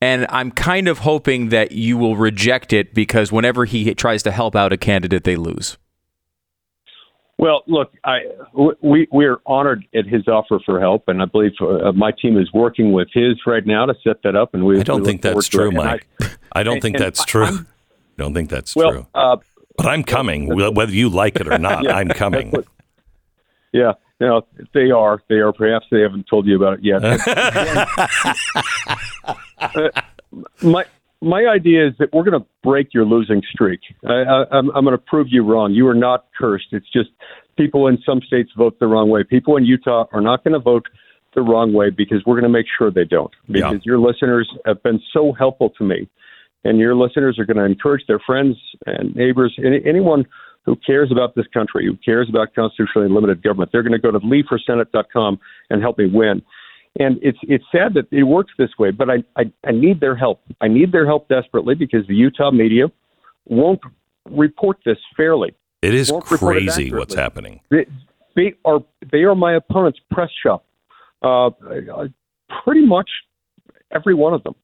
And 0.00 0.26
I'm 0.28 0.50
kind 0.50 0.88
of 0.88 0.98
hoping 0.98 1.48
that 1.50 1.72
you 1.72 1.96
will 1.96 2.16
reject 2.16 2.72
it 2.72 2.92
because 2.92 3.32
whenever 3.32 3.64
he 3.64 3.94
tries 3.94 4.22
to 4.24 4.30
help 4.30 4.54
out 4.54 4.72
a 4.72 4.76
candidate, 4.76 5.24
they 5.24 5.36
lose. 5.36 5.78
Well, 7.44 7.62
look, 7.66 7.92
I 8.04 8.20
we 8.80 9.06
we're 9.12 9.36
honored 9.44 9.84
at 9.94 10.06
his 10.06 10.26
offer 10.28 10.60
for 10.64 10.80
help, 10.80 11.08
and 11.08 11.20
I 11.20 11.26
believe 11.26 11.52
uh, 11.60 11.92
my 11.92 12.10
team 12.10 12.38
is 12.38 12.50
working 12.54 12.94
with 12.94 13.08
his 13.12 13.34
right 13.46 13.66
now 13.66 13.84
to 13.84 13.94
set 14.02 14.22
that 14.22 14.34
up. 14.34 14.54
And 14.54 14.64
we 14.64 14.80
I 14.80 14.82
don't 14.82 15.02
we 15.02 15.08
think 15.08 15.20
that's 15.20 15.48
true, 15.48 15.70
to 15.70 15.76
it. 15.76 15.80
And 15.80 16.00
Mike. 16.20 16.38
I 16.52 16.62
don't 16.62 16.74
and- 16.76 16.82
think 16.82 16.96
and 16.96 17.04
that's 17.04 17.20
I- 17.20 17.24
true. 17.26 17.44
I'm- 17.44 17.66
don't 18.16 18.32
think 18.32 18.48
that's 18.48 18.74
well, 18.74 18.92
true. 18.92 19.06
uh, 19.14 19.36
But 19.76 19.86
I'm 19.88 20.04
coming, 20.04 20.56
whether 20.56 20.90
you 20.92 21.10
like 21.10 21.36
it 21.38 21.46
or 21.46 21.58
not. 21.58 21.84
Yeah, 21.84 21.96
I'm 21.96 22.08
coming. 22.08 22.50
what- 22.50 22.64
yeah, 23.74 23.92
no, 24.20 24.46
they 24.72 24.90
are. 24.90 25.20
They 25.28 25.40
are. 25.40 25.52
Perhaps 25.52 25.88
they 25.90 26.00
haven't 26.00 26.26
told 26.26 26.46
you 26.46 26.56
about 26.56 26.78
it 26.78 26.84
yet. 26.84 27.02
Uh, 29.58 29.90
my 30.62 30.84
my 31.24 31.46
idea 31.46 31.88
is 31.88 31.94
that 31.98 32.10
we're 32.12 32.24
going 32.24 32.40
to 32.40 32.46
break 32.62 32.92
your 32.92 33.04
losing 33.04 33.42
streak. 33.50 33.80
I, 34.06 34.12
I, 34.12 34.44
I'm, 34.52 34.70
I'm 34.70 34.84
going 34.84 34.96
to 34.96 35.04
prove 35.04 35.28
you 35.30 35.42
wrong. 35.44 35.72
You 35.72 35.88
are 35.88 35.94
not 35.94 36.26
cursed. 36.38 36.66
It's 36.72 36.90
just 36.92 37.10
people 37.56 37.86
in 37.88 37.98
some 38.04 38.20
states 38.20 38.50
vote 38.56 38.78
the 38.78 38.86
wrong 38.86 39.08
way. 39.08 39.24
People 39.24 39.56
in 39.56 39.64
Utah 39.64 40.04
are 40.12 40.20
not 40.20 40.44
going 40.44 40.52
to 40.54 40.60
vote 40.60 40.84
the 41.34 41.42
wrong 41.42 41.72
way 41.72 41.90
because 41.90 42.22
we're 42.26 42.34
going 42.34 42.50
to 42.50 42.56
make 42.56 42.66
sure 42.78 42.90
they 42.90 43.04
don't. 43.04 43.32
Yeah. 43.48 43.70
Because 43.70 43.84
your 43.84 43.98
listeners 43.98 44.48
have 44.66 44.82
been 44.82 45.00
so 45.12 45.32
helpful 45.32 45.70
to 45.78 45.84
me, 45.84 46.08
and 46.62 46.78
your 46.78 46.94
listeners 46.94 47.38
are 47.38 47.44
going 47.44 47.56
to 47.56 47.64
encourage 47.64 48.06
their 48.06 48.20
friends 48.24 48.56
and 48.86 49.14
neighbors, 49.16 49.56
any, 49.58 49.80
anyone 49.86 50.24
who 50.64 50.76
cares 50.76 51.10
about 51.12 51.34
this 51.34 51.46
country, 51.52 51.86
who 51.86 51.96
cares 52.04 52.28
about 52.28 52.54
constitutionally 52.54 53.08
limited 53.08 53.42
government. 53.42 53.70
They're 53.72 53.82
going 53.82 53.92
to 53.92 53.98
go 53.98 54.10
to 54.10 54.20
leeforsenate.com 54.20 55.38
and 55.70 55.82
help 55.82 55.98
me 55.98 56.06
win. 56.06 56.42
And 56.98 57.18
it's 57.22 57.38
it's 57.42 57.64
sad 57.72 57.94
that 57.94 58.06
it 58.12 58.22
works 58.22 58.52
this 58.56 58.70
way, 58.78 58.92
but 58.92 59.10
I, 59.10 59.24
I 59.36 59.52
I 59.66 59.72
need 59.72 60.00
their 60.00 60.14
help. 60.14 60.42
I 60.60 60.68
need 60.68 60.92
their 60.92 61.06
help 61.06 61.28
desperately 61.28 61.74
because 61.74 62.06
the 62.06 62.14
Utah 62.14 62.52
media 62.52 62.86
won't 63.46 63.80
report 64.30 64.78
this 64.84 64.98
fairly. 65.16 65.54
It 65.82 65.92
is 65.92 66.12
Won't 66.12 66.30
it 66.30 66.38
crazy 66.38 66.92
what's 66.92 67.14
happening. 67.14 67.60
Th- 67.70 67.88
they 68.36 68.54
are 68.64 68.80
they 69.10 69.24
are 69.24 69.34
my 69.34 69.54
opponent's 69.54 69.98
press 70.10 70.30
shop. 70.40 70.64
Uh, 71.22 71.46
uh, 71.46 72.06
pretty 72.64 72.86
much 72.86 73.10
every 73.92 74.14
one 74.14 74.34
of 74.34 74.42
them. 74.44 74.54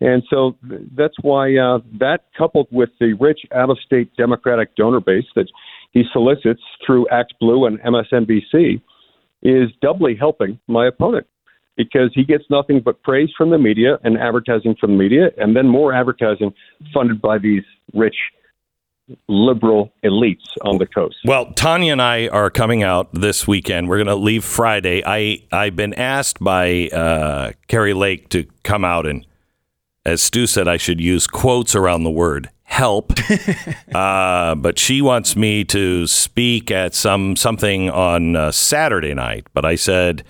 And 0.00 0.24
so 0.28 0.56
that's 0.96 1.14
why 1.22 1.56
uh, 1.56 1.78
that, 2.00 2.24
coupled 2.36 2.66
with 2.72 2.90
the 2.98 3.12
rich 3.20 3.40
out 3.54 3.70
of 3.70 3.78
state 3.86 4.14
Democratic 4.16 4.74
donor 4.74 5.00
base 5.00 5.26
that 5.36 5.46
he 5.92 6.02
solicits 6.12 6.62
through 6.84 7.06
ActBlue 7.12 7.68
and 7.68 7.80
MSNBC, 7.80 8.82
is 9.42 9.70
doubly 9.80 10.16
helping 10.16 10.58
my 10.66 10.88
opponent 10.88 11.26
because 11.76 12.10
he 12.14 12.24
gets 12.24 12.44
nothing 12.50 12.80
but 12.80 13.02
praise 13.02 13.30
from 13.36 13.50
the 13.50 13.58
media 13.58 13.98
and 14.04 14.18
advertising 14.18 14.76
from 14.78 14.92
the 14.92 14.96
media, 14.96 15.30
and 15.38 15.56
then 15.56 15.66
more 15.66 15.92
advertising 15.92 16.52
funded 16.92 17.20
by 17.20 17.38
these 17.38 17.62
rich 17.94 18.16
liberal 19.28 19.92
elites 20.04 20.46
on 20.62 20.78
the 20.78 20.86
coast. 20.86 21.16
Well, 21.24 21.52
Tania 21.52 21.92
and 21.92 22.02
I 22.02 22.28
are 22.28 22.50
coming 22.50 22.82
out 22.82 23.12
this 23.12 23.46
weekend. 23.46 23.88
We're 23.88 23.96
going 23.96 24.06
to 24.06 24.14
leave 24.14 24.44
Friday. 24.44 25.02
I 25.04 25.42
I've 25.50 25.76
been 25.76 25.94
asked 25.94 26.38
by 26.40 26.88
uh, 26.88 27.52
Kari 27.68 27.94
Lake 27.94 28.28
to 28.30 28.46
come 28.62 28.84
out 28.84 29.06
and, 29.06 29.26
as 30.04 30.22
Stu 30.22 30.46
said, 30.46 30.68
I 30.68 30.76
should 30.76 31.00
use 31.00 31.26
quotes 31.26 31.74
around 31.74 32.04
the 32.04 32.10
word 32.10 32.50
help. 32.72 33.12
uh, 33.94 34.54
but 34.54 34.78
she 34.78 35.02
wants 35.02 35.36
me 35.36 35.64
to 35.64 36.06
speak 36.06 36.70
at 36.70 36.94
some 36.94 37.36
something 37.36 37.90
on 37.90 38.34
uh, 38.36 38.50
Saturday 38.50 39.14
night. 39.14 39.46
But 39.52 39.64
I 39.64 39.74
said, 39.74 40.24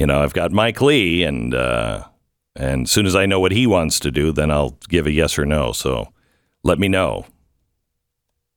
you 0.00 0.06
know, 0.06 0.22
I've 0.22 0.32
got 0.32 0.50
Mike 0.50 0.80
Lee, 0.80 1.24
and 1.24 1.54
uh, 1.54 2.04
and 2.56 2.84
as 2.84 2.90
soon 2.90 3.04
as 3.04 3.14
I 3.14 3.26
know 3.26 3.38
what 3.38 3.52
he 3.52 3.66
wants 3.66 4.00
to 4.00 4.10
do, 4.10 4.32
then 4.32 4.50
I'll 4.50 4.78
give 4.88 5.06
a 5.06 5.12
yes 5.12 5.38
or 5.38 5.44
no. 5.44 5.72
So 5.72 6.10
let 6.62 6.78
me 6.78 6.88
know. 6.88 7.26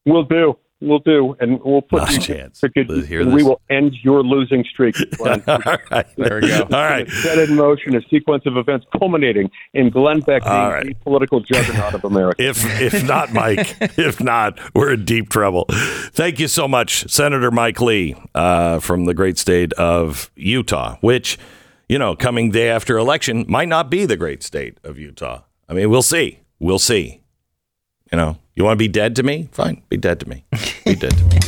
We'll 0.06 0.24
do. 0.24 0.58
We'll 0.84 1.00
do, 1.00 1.36
and 1.40 1.60
we'll 1.64 1.82
put 1.82 2.00
Not 2.02 2.10
a 2.10 2.14
you- 2.14 2.20
chance. 2.20 2.60
because 2.62 2.86
Let's 2.90 3.08
hear 3.08 3.26
we 3.26 3.42
will 3.44 3.62
end 3.70 3.94
your 4.04 4.22
losing 4.24 4.64
streak. 4.66 4.96
Glenn. 5.18 5.42
All 5.48 5.60
right. 5.90 6.06
There 6.18 6.40
we 6.42 6.48
go. 6.48 6.62
All 6.64 6.68
right. 6.70 7.10
Set 7.10 7.38
in 7.40 7.56
motion 7.56 7.96
a 7.96 8.02
sequence 8.10 8.44
of 8.46 8.58
events 8.58 8.86
culminating 8.98 9.50
in 9.74 9.90
Glenn 9.90 10.20
Beck 10.20 10.44
being 10.44 10.54
right. 10.54 10.86
the 10.88 10.94
political 10.96 11.40
juggernaut 11.40 11.94
of 11.94 12.04
America. 12.04 12.44
If 12.44 12.64
if 12.82 13.04
not 13.08 13.32
Mike, 13.34 13.76
if 13.98 14.20
not, 14.22 14.60
we're 14.76 14.94
in 14.94 15.06
deep 15.06 15.30
trouble. 15.30 15.66
Thank 15.70 16.40
you 16.40 16.48
so 16.48 16.68
much, 16.68 17.10
Senator 17.10 17.50
Mike 17.50 17.80
Lee 17.82 18.16
uh, 18.36 18.80
from 18.80 19.06
the 19.06 19.14
great 19.14 19.38
state 19.38 19.72
of 19.74 20.30
Utah, 20.36 20.98
which 21.02 21.38
you 21.90 21.98
know, 22.00 22.16
coming 22.16 22.50
day 22.52 22.70
after 22.70 22.98
election 22.98 23.46
might 23.48 23.68
not 23.68 23.90
be 23.90 24.06
the 24.06 24.18
great 24.18 24.42
state 24.44 24.78
of 24.84 24.98
Utah. 24.98 25.42
I 25.70 25.74
mean, 25.74 25.90
we'll 25.90 26.02
see. 26.02 26.40
We'll 26.60 26.80
see. 26.80 27.22
You 28.14 28.18
know, 28.18 28.38
you 28.56 28.64
want 28.64 28.78
to 28.78 28.78
be 28.78 28.88
dead 28.88 29.16
to 29.16 29.24
me? 29.24 29.50
Fine, 29.52 29.82
be 29.90 29.98
dead 29.98 30.20
to 30.20 30.30
me. 30.30 30.46
Be 30.86 30.94
dead 30.94 31.18
to 31.18 31.24
me. 31.24 31.40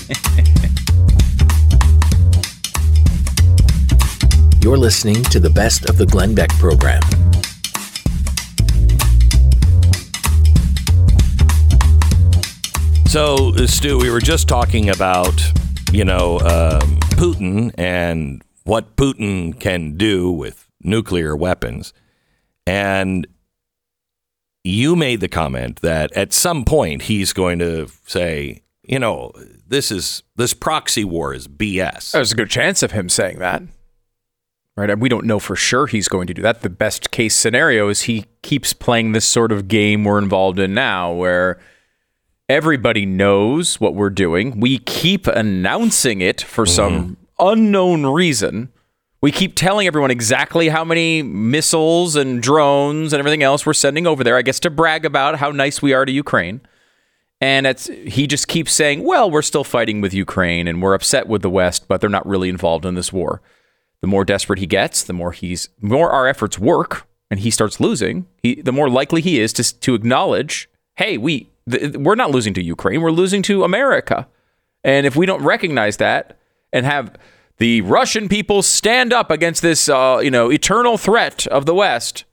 You're 4.64 4.80
listening 4.80 5.22
to 5.26 5.40
the 5.40 5.52
best 5.52 5.88
of 5.88 6.00
the 6.00 6.08
Glenn 6.08 6.34
Beck 6.34 6.50
program. 6.54 7.04
So, 13.10 13.52
Stu, 13.68 14.00
we 14.00 14.10
were 14.10 14.20
just 14.20 14.48
talking 14.48 14.90
about, 14.90 15.40
you 15.92 16.04
know, 16.04 16.40
um, 16.40 16.98
Putin 17.12 17.76
and 17.78 18.42
what 18.64 18.96
Putin 18.96 19.60
can 19.60 19.98
do 19.98 20.32
with 20.32 20.68
nuclear 20.82 21.36
weapons. 21.36 21.94
And 22.66 23.28
you 24.66 24.96
made 24.96 25.20
the 25.20 25.28
comment 25.28 25.82
that 25.82 26.12
at 26.14 26.34
some 26.34 26.66
point 26.66 27.04
he's 27.04 27.34
going 27.34 27.60
to 27.60 27.88
say, 28.08 28.64
you 28.84 29.00
know, 29.00 29.32
this 29.68 29.92
is 29.92 30.24
this 30.36 30.54
proxy 30.54 31.04
war 31.04 31.34
is 31.34 31.48
BS. 31.48 32.12
There's 32.12 32.32
a 32.32 32.36
good 32.36 32.50
chance 32.50 32.84
of 32.84 32.92
him 32.92 33.10
saying 33.10 33.40
that. 33.40 33.62
Right? 34.76 34.90
And 34.90 35.02
we 35.02 35.08
don't 35.08 35.26
know 35.26 35.40
for 35.40 35.56
sure 35.56 35.88
he's 35.88 36.10
going 36.10 36.28
to 36.28 36.34
do 36.34 36.42
that. 36.42 36.62
The 36.62 36.70
best 36.70 37.12
case 37.12 37.34
scenario 37.34 37.88
is 37.88 38.02
he 38.02 38.26
keeps 38.42 38.74
playing 38.74 39.14
this 39.14 39.26
sort 39.26 39.54
of 39.54 39.70
game 39.70 40.04
we're 40.04 40.18
involved 40.18 40.60
in 40.60 40.74
now 40.74 41.14
where 41.14 41.60
everybody 42.50 43.06
knows 43.06 43.80
what 43.80 43.96
we're 43.96 44.10
doing. 44.10 44.60
We 44.60 44.80
keep 44.80 45.28
announcing 45.28 46.22
it 46.22 46.42
for 46.42 46.66
some 46.66 46.94
mm-hmm. 46.94 47.14
unknown 47.40 48.06
reason. 48.08 48.70
We 49.26 49.32
keep 49.32 49.56
telling 49.56 49.88
everyone 49.88 50.12
exactly 50.12 50.70
how 50.70 50.86
many 50.86 51.24
missiles 51.24 52.16
and 52.16 52.44
drones 52.44 53.12
and 53.12 53.18
everything 53.20 53.42
else 53.42 53.66
we're 53.66 53.74
sending 53.74 54.06
over 54.06 54.24
there, 54.24 54.38
I 54.38 54.44
guess 54.44 54.60
to 54.60 54.70
brag 54.70 55.04
about 55.04 55.40
how 55.40 55.50
nice 55.50 55.82
we 55.82 55.94
are 55.94 56.06
to 56.06 56.12
Ukraine. 56.12 56.62
And 57.42 57.66
it's 57.66 57.88
he 57.88 58.28
just 58.28 58.48
keeps 58.48 58.72
saying, 58.72 59.04
"Well, 59.04 59.32
we're 59.32 59.42
still 59.42 59.64
fighting 59.64 60.00
with 60.00 60.14
Ukraine 60.14 60.68
and 60.68 60.80
we're 60.80 60.94
upset 60.94 61.26
with 61.28 61.42
the 61.42 61.50
West, 61.50 61.88
but 61.88 62.02
they're 62.02 62.08
not 62.08 62.28
really 62.28 62.50
involved 62.50 62.86
in 62.86 62.94
this 62.94 63.12
war." 63.12 63.42
The 64.02 64.08
more 64.08 64.26
desperate 64.26 64.60
he 64.60 64.68
gets, 64.68 65.02
the 65.02 65.12
more 65.12 65.32
he's 65.32 65.70
more 65.82 66.12
our 66.12 66.28
efforts 66.28 66.60
work, 66.60 67.08
and 67.32 67.40
he 67.40 67.50
starts 67.50 67.80
losing. 67.80 68.28
He 68.44 68.62
the 68.62 68.72
more 68.72 68.92
likely 68.92 69.22
he 69.22 69.40
is 69.40 69.54
to 69.54 69.80
to 69.80 69.96
acknowledge, 69.96 70.70
"Hey, 70.98 71.18
we 71.18 71.50
th- 71.68 71.96
we're 71.98 72.14
not 72.14 72.30
losing 72.30 72.54
to 72.54 72.64
Ukraine, 72.64 73.02
we're 73.02 73.10
losing 73.10 73.42
to 73.42 73.64
America." 73.64 74.28
And 74.84 75.08
if 75.08 75.16
we 75.16 75.26
don't 75.26 75.42
recognize 75.42 75.98
that 75.98 76.38
and 76.72 76.86
have 76.86 77.18
the 77.58 77.82
Russian 77.82 78.28
people 78.28 78.62
stand 78.62 79.14
up 79.14 79.32
against 79.32 79.62
this, 79.62 79.88
uh, 79.88 80.20
you 80.22 80.32
know, 80.32 80.52
eternal 80.52 80.98
threat 80.98 81.48
of 81.48 81.66
the 81.66 81.74
West, 81.74 82.26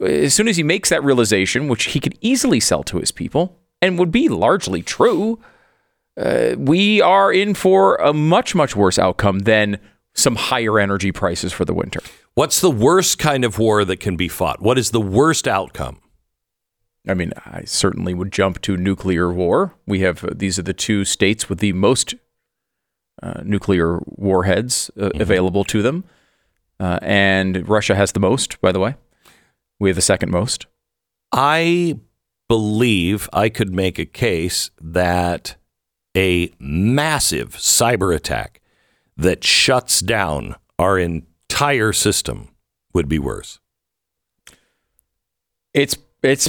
as 0.00 0.34
soon 0.34 0.48
as 0.48 0.56
he 0.56 0.62
makes 0.62 0.90
that 0.90 1.02
realization, 1.02 1.68
which 1.68 1.84
he 1.84 2.00
could 2.00 2.16
easily 2.20 2.60
sell 2.60 2.82
to 2.84 2.98
his 2.98 3.10
people 3.10 3.58
and 3.80 3.98
would 3.98 4.12
be 4.12 4.28
largely 4.28 4.82
true, 4.82 5.40
uh, 6.16 6.54
we 6.56 7.00
are 7.00 7.32
in 7.32 7.54
for 7.54 7.96
a 7.96 8.12
much, 8.12 8.54
much 8.54 8.76
worse 8.76 8.98
outcome 8.98 9.40
than 9.40 9.78
some 10.14 10.36
higher 10.36 10.78
energy 10.78 11.12
prices 11.12 11.52
for 11.52 11.64
the 11.64 11.74
winter. 11.74 12.00
What's 12.34 12.60
the 12.60 12.70
worst 12.70 13.18
kind 13.18 13.44
of 13.44 13.58
war 13.58 13.84
that 13.84 13.98
can 14.00 14.16
be 14.16 14.28
fought? 14.28 14.60
What 14.60 14.78
is 14.78 14.90
the 14.90 15.00
worst 15.00 15.46
outcome? 15.48 16.00
I 17.06 17.14
mean, 17.14 17.32
I 17.46 17.62
certainly 17.64 18.14
would 18.14 18.32
jump 18.32 18.60
to 18.62 18.76
nuclear 18.76 19.32
war. 19.32 19.74
We 19.86 20.00
have 20.00 20.22
uh, 20.24 20.30
these 20.34 20.58
are 20.58 20.62
the 20.62 20.74
two 20.74 21.04
states 21.04 21.48
with 21.48 21.60
the 21.60 21.72
most 21.72 22.14
uh, 23.22 23.42
nuclear 23.44 24.00
warheads 24.06 24.90
uh, 25.00 25.10
available 25.14 25.64
to 25.64 25.82
them, 25.82 26.04
uh, 26.80 26.98
and 27.02 27.68
Russia 27.68 27.94
has 27.94 28.12
the 28.12 28.20
most. 28.20 28.60
By 28.60 28.72
the 28.72 28.80
way, 28.80 28.94
we 29.78 29.88
have 29.88 29.96
the 29.96 30.02
second 30.02 30.30
most. 30.30 30.66
I 31.32 31.98
believe 32.48 33.28
I 33.32 33.48
could 33.48 33.72
make 33.74 33.98
a 33.98 34.06
case 34.06 34.70
that 34.80 35.56
a 36.16 36.50
massive 36.58 37.50
cyber 37.54 38.14
attack 38.14 38.60
that 39.16 39.44
shuts 39.44 40.00
down 40.00 40.56
our 40.78 40.98
entire 40.98 41.92
system 41.92 42.48
would 42.94 43.08
be 43.08 43.18
worse. 43.18 43.60
It's 45.74 45.96
it's 46.22 46.48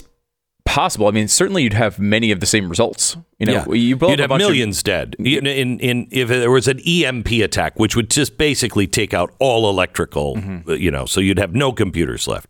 possible. 0.70 1.08
I 1.08 1.12
mean, 1.12 1.28
certainly 1.28 1.64
you'd 1.64 1.74
have 1.74 2.00
many 2.00 2.32
of 2.32 2.40
the 2.40 2.46
same 2.46 2.70
results. 2.70 3.18
You 3.40 3.48
know, 3.48 3.74
you 3.74 3.96
blow 3.98 4.10
You'd 4.10 4.20
have 4.20 4.30
bunch 4.30 4.44
of- 4.44 4.50
millions 4.50 4.84
dead. 4.84 5.16
In, 5.20 5.46
in, 5.48 5.80
in, 5.80 6.08
if 6.12 6.28
there 6.30 6.52
was 6.52 6.68
an 6.68 6.80
EMP 6.82 7.32
attack, 7.44 7.80
which 7.80 7.96
would 7.96 8.10
just 8.10 8.38
basically 8.38 8.86
take 8.88 9.14
out 9.14 9.34
all 9.40 9.70
electrical, 9.70 10.36
Mm-hmm. 10.36 10.70
uh, 10.70 10.74
you 10.74 10.92
know, 10.92 11.06
so 11.06 11.20
you'd 11.22 11.40
have 11.40 11.54
no 11.56 11.72
computers 11.72 12.28
left. 12.28 12.50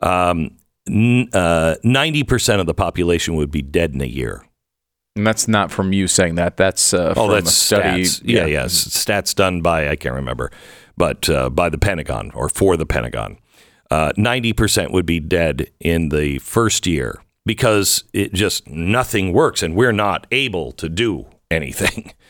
Um, 0.00 0.56
n- 0.88 1.28
uh, 1.32 1.74
90% 1.84 2.60
of 2.60 2.66
the 2.66 2.74
population 2.74 3.34
would 3.36 3.50
be 3.50 3.62
dead 3.62 3.92
in 3.94 4.00
a 4.00 4.06
year. 4.06 4.42
and 5.16 5.26
that's 5.26 5.46
not 5.48 5.70
from 5.70 5.92
you 5.92 6.06
saying 6.08 6.36
that. 6.36 6.56
That's 6.56 6.94
uh, 6.94 7.12
Oh, 7.16 7.26
from 7.26 7.34
that's 7.34 7.50
a 7.50 7.54
study. 7.54 8.02
stats. 8.04 8.22
Yeah, 8.24 8.46
yeah, 8.46 8.64
stats 8.66 9.34
done 9.34 9.60
by 9.60 9.88
I 9.88 9.96
can't 9.96 10.14
remember, 10.14 10.50
but 10.96 11.28
uh, 11.28 11.50
by 11.50 11.68
the 11.68 11.78
Pentagon 11.78 12.30
or 12.34 12.48
for 12.48 12.76
the 12.76 12.86
Pentagon. 12.86 13.38
Uh, 13.90 14.12
Ninety 14.16 14.52
percent 14.52 14.92
would 14.92 15.04
be 15.06 15.18
dead 15.18 15.68
in 15.80 16.10
the 16.10 16.38
first 16.38 16.86
year 16.86 17.20
because 17.46 18.04
it 18.12 18.32
just 18.32 18.68
nothing 18.68 19.32
works, 19.32 19.62
and 19.62 19.74
we're 19.74 19.92
not 19.92 20.26
able 20.30 20.72
to 20.72 20.88
do 20.88 21.26
anything. 21.50 22.12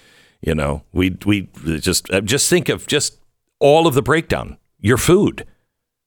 You 0.42 0.55
know, 0.55 0.85
we 0.94 1.18
we 1.27 1.51
just 1.81 2.11
uh, 2.11 2.23
just 2.23 2.49
think 2.49 2.70
of 2.70 2.87
just 2.87 3.18
all 3.59 3.87
of 3.87 3.92
the 3.92 4.01
breakdown. 4.01 4.57
Your 4.81 4.96
food, 4.96 5.46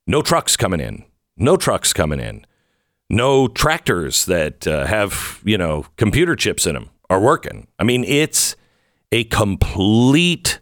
no 0.08 0.24
trucks 0.24 0.58
coming 0.58 0.80
in, 0.80 1.06
no 1.38 1.56
trucks 1.56 1.94
coming 1.94 2.20
in, 2.20 2.44
no 3.12 3.48
tractors 3.48 4.26
that 4.26 4.66
uh, 4.66 4.88
have 4.88 5.40
you 5.46 5.56
know 5.56 5.86
computer 5.98 6.36
chips 6.36 6.66
in 6.66 6.74
them 6.74 6.90
are 7.12 7.20
working. 7.20 7.68
I 7.78 7.84
mean, 7.84 8.04
it's 8.06 8.56
a 9.12 9.26
complete 9.26 10.60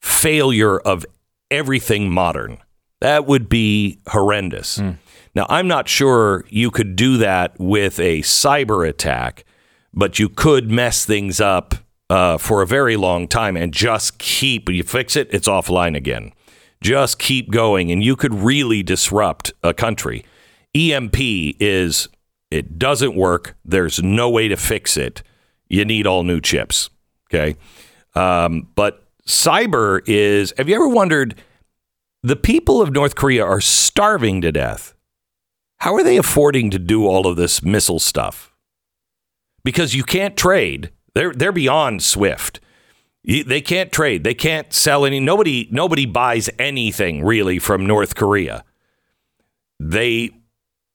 failure 0.00 0.78
of 0.78 1.04
everything 1.50 2.12
modern. 2.12 2.58
That 3.00 3.26
would 3.26 3.48
be 3.48 3.98
horrendous. 4.06 4.78
Now, 5.34 5.46
I'm 5.48 5.66
not 5.66 5.88
sure 5.88 6.44
you 6.48 6.70
could 6.70 6.96
do 6.96 7.16
that 7.18 7.58
with 7.58 7.98
a 7.98 8.20
cyber 8.20 8.88
attack, 8.88 9.44
but 9.92 10.18
you 10.18 10.28
could 10.28 10.70
mess 10.70 11.04
things 11.04 11.40
up 11.40 11.74
uh, 12.08 12.38
for 12.38 12.62
a 12.62 12.66
very 12.66 12.96
long 12.96 13.26
time 13.26 13.56
and 13.56 13.72
just 13.72 14.18
keep, 14.18 14.68
you 14.68 14.82
fix 14.82 15.16
it, 15.16 15.28
it's 15.32 15.48
offline 15.48 15.96
again. 15.96 16.32
Just 16.80 17.18
keep 17.18 17.50
going, 17.50 17.90
and 17.90 18.04
you 18.04 18.14
could 18.14 18.34
really 18.34 18.82
disrupt 18.82 19.52
a 19.62 19.72
country. 19.72 20.24
EMP 20.74 21.16
is, 21.18 22.08
it 22.50 22.78
doesn't 22.78 23.16
work. 23.16 23.56
There's 23.64 24.02
no 24.02 24.28
way 24.28 24.48
to 24.48 24.56
fix 24.56 24.96
it. 24.96 25.22
You 25.68 25.84
need 25.84 26.06
all 26.06 26.24
new 26.24 26.40
chips. 26.40 26.90
Okay. 27.28 27.56
Um, 28.14 28.68
but 28.74 29.08
cyber 29.26 30.02
is 30.06 30.52
have 30.58 30.68
you 30.68 30.74
ever 30.74 30.86
wondered 30.86 31.36
the 32.24 32.36
people 32.36 32.80
of 32.80 32.90
North 32.90 33.16
Korea 33.16 33.44
are 33.44 33.60
starving 33.60 34.40
to 34.40 34.50
death. 34.50 34.93
How 35.84 35.94
are 35.96 36.02
they 36.02 36.16
affording 36.16 36.70
to 36.70 36.78
do 36.78 37.06
all 37.06 37.26
of 37.26 37.36
this 37.36 37.62
missile 37.62 37.98
stuff? 37.98 38.54
Because 39.64 39.94
you 39.94 40.02
can't 40.02 40.34
trade. 40.34 40.90
They're 41.14 41.34
they're 41.34 41.52
beyond 41.52 42.02
Swift. 42.02 42.58
They 43.22 43.60
can't 43.60 43.92
trade. 43.92 44.24
They 44.24 44.32
can't 44.32 44.72
sell 44.72 45.04
any. 45.04 45.20
Nobody 45.20 45.68
nobody 45.70 46.06
buys 46.06 46.48
anything 46.58 47.22
really 47.22 47.58
from 47.58 47.84
North 47.84 48.14
Korea. 48.14 48.64
They 49.78 50.30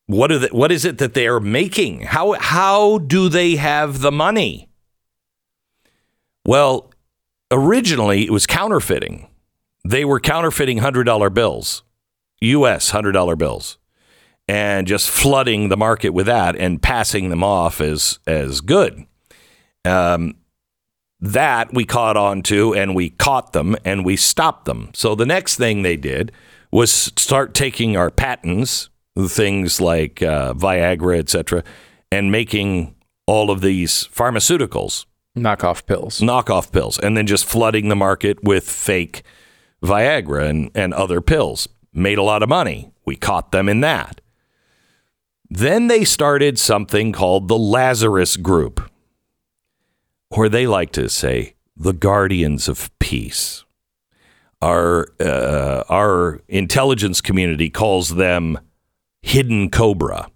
what 0.07 0.31
are 0.31 0.39
the, 0.39 0.47
what 0.47 0.71
is 0.71 0.85
it 0.85 0.97
that 0.97 1.13
they 1.13 1.27
are 1.27 1.39
making? 1.39 2.01
How 2.01 2.31
how 2.39 2.97
do 2.97 3.29
they 3.29 3.57
have 3.57 4.01
the 4.01 4.11
money? 4.11 4.69
Well, 6.47 6.91
originally 7.51 8.23
it 8.23 8.31
was 8.31 8.47
counterfeiting. 8.47 9.27
They 9.87 10.03
were 10.03 10.19
counterfeiting 10.19 10.79
$100 10.79 11.31
bills, 11.35 11.83
US 12.41 12.91
$100 12.91 13.37
bills, 13.37 13.78
and 14.49 14.87
just 14.87 15.11
flooding 15.11 15.69
the 15.69 15.77
market 15.77 16.09
with 16.09 16.25
that 16.25 16.55
and 16.55 16.81
passing 16.81 17.29
them 17.29 17.43
off 17.43 17.79
as, 17.79 18.17
as 18.25 18.61
good. 18.61 19.05
Um, 19.85 20.37
that 21.19 21.71
we 21.71 21.85
caught 21.85 22.17
on 22.17 22.41
to 22.41 22.73
and 22.73 22.95
we 22.95 23.11
caught 23.11 23.53
them 23.53 23.75
and 23.85 24.03
we 24.03 24.15
stopped 24.15 24.65
them. 24.65 24.89
So 24.95 25.13
the 25.13 25.27
next 25.27 25.57
thing 25.57 25.83
they 25.83 25.97
did 25.97 26.31
was 26.71 26.91
start 26.91 27.53
taking 27.53 27.95
our 27.95 28.09
patents, 28.09 28.89
things 29.15 29.79
like 29.79 30.23
uh, 30.23 30.55
Viagra, 30.55 31.19
etc., 31.19 31.63
and 32.11 32.31
making 32.31 32.95
all 33.27 33.51
of 33.51 33.61
these 33.61 34.09
pharmaceuticals 34.11 35.05
Knockoff 35.37 35.85
pills. 35.85 36.21
knockoff 36.21 36.71
pills 36.71 36.97
and 36.97 37.15
then 37.15 37.27
just 37.27 37.45
flooding 37.45 37.89
the 37.89 37.95
market 37.95 38.43
with 38.43 38.67
fake 38.67 39.21
Viagra 39.83 40.49
and, 40.49 40.71
and 40.73 40.91
other 40.95 41.21
pills. 41.21 41.69
Made 41.93 42.17
a 42.17 42.23
lot 42.23 42.41
of 42.41 42.49
money. 42.49 42.91
We 43.05 43.15
caught 43.15 43.51
them 43.51 43.69
in 43.69 43.81
that. 43.81 44.21
Then 45.49 45.87
they 45.87 46.05
started 46.05 46.59
something 46.59 47.11
called 47.11 47.47
the 47.47 47.57
Lazarus 47.57 48.37
Group, 48.37 48.89
or 50.29 50.47
they 50.47 50.67
like 50.67 50.91
to 50.91 51.09
say 51.09 51.55
the 51.75 51.93
Guardians 51.93 52.67
of 52.67 52.91
Peace. 52.99 53.65
Our, 54.61 55.07
uh, 55.19 55.83
our 55.89 56.41
intelligence 56.49 57.21
community 57.21 57.69
calls 57.69 58.15
them 58.15 58.59
Hidden 59.21 59.71
Cobra. 59.71 60.29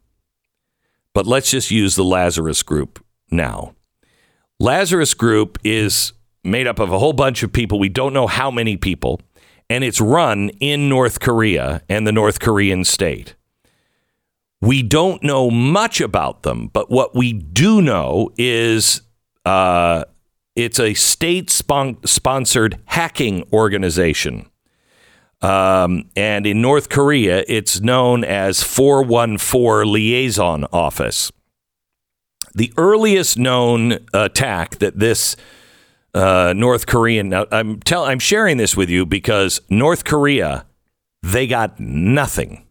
But 1.13 1.28
let's 1.28 1.52
just 1.52 1.69
use 1.69 1.95
the 1.95 2.04
Lazarus 2.04 2.63
Group 2.63 3.04
now. 3.30 3.76
Lazarus 4.60 5.13
Group 5.13 5.60
is 5.63 6.13
made 6.43 6.65
up 6.65 6.80
of 6.80 6.91
a 6.91 6.97
whole 6.97 7.13
bunch 7.13 7.43
of 7.43 7.54
people. 7.54 7.78
We 7.78 7.89
don't 7.89 8.13
know 8.13 8.28
how 8.28 8.49
many 8.49 8.78
people, 8.78 9.21
and 9.69 9.84
it's 9.84 10.02
run 10.02 10.49
in 10.60 10.89
North 10.89 11.19
Korea 11.19 11.84
and 11.88 12.08
the 12.08 12.12
North 12.12 12.39
Korean 12.39 12.84
state. 12.84 13.36
We 14.63 14.82
don't 14.82 15.21
know 15.23 15.52
much 15.52 15.99
about 15.99 16.43
them, 16.43 16.67
but 16.67 16.89
what 16.89 17.15
we 17.15 17.34
do 17.34 17.82
know 17.82 18.32
is 18.38 19.02
uh, 19.45 20.06
it's 20.56 20.80
a 20.80 20.93
state 20.93 21.49
spon- 21.49 21.97
sponsored 22.06 22.80
hacking 22.86 23.43
organization. 23.52 24.49
Um, 25.41 26.10
and 26.15 26.47
in 26.47 26.62
North 26.62 26.88
Korea, 26.88 27.43
it's 27.49 27.82
known 27.82 28.23
as 28.23 28.63
414 28.63 29.91
Liaison 29.91 30.65
Office 30.71 31.32
the 32.54 32.71
earliest 32.78 33.38
known 33.38 33.97
attack 34.13 34.78
that 34.80 34.97
this 34.99 35.36
uh, 36.13 36.54
North 36.56 36.86
Korean. 36.86 37.34
I'm 37.34 37.80
tell 37.80 38.06
I'm 38.06 38.19
sharing 38.19 38.58
this 38.58 38.78
with 38.78 38.89
you 38.89 39.06
because 39.06 39.62
North 39.69 40.06
Korea 40.06 40.65
they 41.21 41.47
got 41.47 41.80
nothing. 41.80 42.65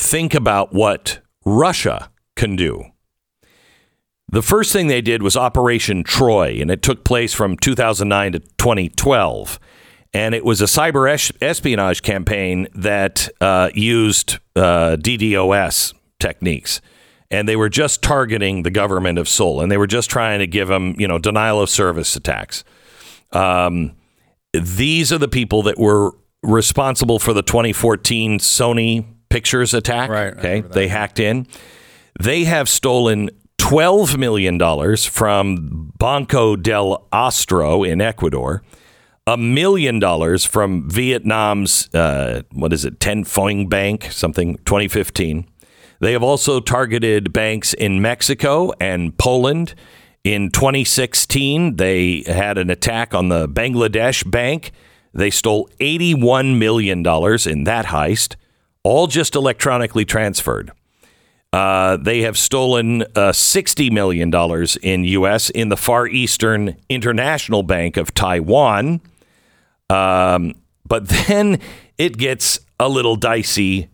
Think 0.00 0.34
about 0.34 0.72
what 0.72 1.20
Russia 1.44 2.10
can 2.34 2.56
do. 2.56 2.86
The 4.32 4.40
first 4.40 4.72
thing 4.72 4.86
they 4.86 5.02
did 5.02 5.22
was 5.22 5.36
Operation 5.36 6.04
Troy, 6.04 6.56
and 6.58 6.70
it 6.70 6.80
took 6.80 7.04
place 7.04 7.34
from 7.34 7.58
2009 7.58 8.32
to 8.32 8.38
2012. 8.38 9.60
And 10.14 10.34
it 10.34 10.42
was 10.42 10.62
a 10.62 10.64
cyber 10.64 11.12
es- 11.12 11.30
espionage 11.42 12.00
campaign 12.00 12.66
that 12.74 13.28
uh, 13.42 13.68
used 13.74 14.38
uh, 14.56 14.96
DDoS 14.98 15.92
techniques 16.18 16.80
and 17.30 17.46
they 17.46 17.54
were 17.54 17.68
just 17.68 18.02
targeting 18.02 18.64
the 18.64 18.70
government 18.70 19.18
of 19.18 19.28
Seoul, 19.28 19.60
and 19.60 19.70
they 19.70 19.76
were 19.76 19.86
just 19.86 20.10
trying 20.10 20.40
to 20.40 20.48
give 20.48 20.66
them, 20.66 20.96
you 20.98 21.06
know, 21.06 21.18
denial 21.18 21.60
of 21.60 21.70
service 21.70 22.16
attacks. 22.16 22.64
Um, 23.32 23.94
these 24.52 25.12
are 25.12 25.18
the 25.18 25.28
people 25.28 25.62
that 25.62 25.78
were 25.78 26.10
responsible 26.42 27.20
for 27.20 27.32
the 27.32 27.42
2014 27.42 28.40
Sony 28.40 29.04
Pictures 29.30 29.72
attack. 29.72 30.10
Right, 30.10 30.36
Okay, 30.36 30.60
they 30.60 30.88
hacked 30.88 31.18
in. 31.18 31.46
They 32.20 32.44
have 32.44 32.68
stolen 32.68 33.30
12 33.58 34.18
million 34.18 34.58
dollars 34.58 35.06
from 35.06 35.92
Banco 35.98 36.56
del 36.56 37.06
Austro 37.12 37.82
in 37.84 38.00
Ecuador 38.00 38.62
a 39.26 39.36
million 39.36 39.98
dollars 39.98 40.44
from 40.44 40.88
Vietnam's 40.90 41.92
uh, 41.94 42.42
what 42.52 42.72
is 42.72 42.84
it, 42.84 42.98
Tien 43.00 43.24
Phong 43.24 43.68
Bank, 43.68 44.08
something 44.10 44.56
2015. 44.64 45.46
They 46.00 46.12
have 46.12 46.22
also 46.22 46.60
targeted 46.60 47.32
banks 47.32 47.74
in 47.74 48.00
Mexico 48.00 48.72
and 48.80 49.16
Poland. 49.18 49.74
In 50.24 50.50
2016, 50.50 51.76
they 51.76 52.24
had 52.26 52.58
an 52.58 52.70
attack 52.70 53.14
on 53.14 53.28
the 53.28 53.48
Bangladesh 53.48 54.28
bank. 54.28 54.72
They 55.12 55.30
stole 55.30 55.68
81 55.78 56.58
million 56.58 57.02
dollars 57.02 57.46
in 57.46 57.64
that 57.64 57.86
heist, 57.86 58.36
all 58.82 59.06
just 59.06 59.34
electronically 59.34 60.04
transferred. 60.04 60.72
Uh, 61.52 61.96
they 61.96 62.22
have 62.22 62.38
stolen 62.38 63.02
uh, 63.02 63.32
$60 63.32 63.90
million 63.90 64.32
in 64.82 65.04
U.S. 65.04 65.50
in 65.50 65.68
the 65.68 65.76
Far 65.76 66.06
Eastern 66.06 66.76
International 66.88 67.62
Bank 67.62 67.96
of 67.96 68.14
Taiwan. 68.14 69.00
Um, 69.88 70.54
but 70.86 71.08
then 71.28 71.60
it 71.98 72.16
gets 72.16 72.60
a 72.78 72.88
little 72.88 73.16
dicey 73.16 73.88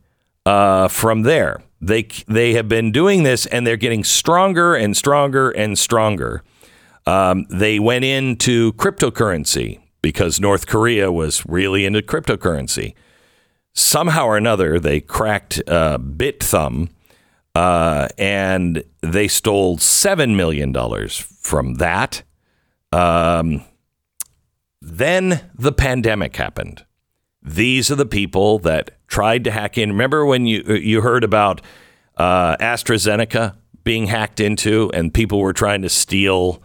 uh, 0.44 0.88
from 0.88 1.22
there. 1.22 1.62
They, 1.81 2.09
they 2.29 2.55
have 2.55 2.68
been 2.68 2.92
doing 2.92 3.22
this 3.22 3.46
and 3.46 3.66
they're 3.66 3.77
getting 3.77 4.05
stronger 4.05 4.75
and 4.75 4.96
stronger 4.96 5.51
and 5.51 5.79
stronger. 5.79 6.42
Um, 7.07 7.46
they 7.49 7.79
went 7.79 8.05
into 8.05 8.72
cryptocurrency 8.75 9.81
because 10.03 10.40
North 10.40 10.66
Korea 10.66 11.11
was 11.11 11.44
really 11.46 11.85
into 11.85 12.03
cryptocurrency. 12.03 12.94
Somehow 13.79 14.25
or 14.25 14.37
another, 14.39 14.81
they 14.81 15.01
cracked 15.01 15.62
uh, 15.69 15.99
Bithumb 15.99 16.89
uh, 17.55 18.09
and 18.19 18.83
they 19.03 19.29
stole 19.29 19.79
seven 19.79 20.37
million 20.37 20.73
dollars 20.73 21.17
from 21.19 21.75
that. 21.75 22.23
Um, 22.91 23.65
then 24.81 25.51
the 25.55 25.73
pandemic 25.73 26.37
happened. 26.37 26.85
These 27.43 27.91
are 27.91 27.95
the 27.95 28.07
people 28.07 28.59
that 28.61 28.91
tried 29.09 29.45
to 29.45 29.51
hack 29.51 29.79
in. 29.79 29.91
Remember 29.91 30.25
when 30.25 30.47
you 30.47 30.62
you 30.75 31.01
heard 31.01 31.23
about 31.23 31.61
uh, 32.17 32.57
AstraZeneca 32.57 33.57
being 33.85 34.07
hacked 34.07 34.41
into, 34.41 34.91
and 34.93 35.12
people 35.12 35.41
were 35.41 35.53
trying 35.53 35.83
to 35.83 35.89
steal 35.89 36.62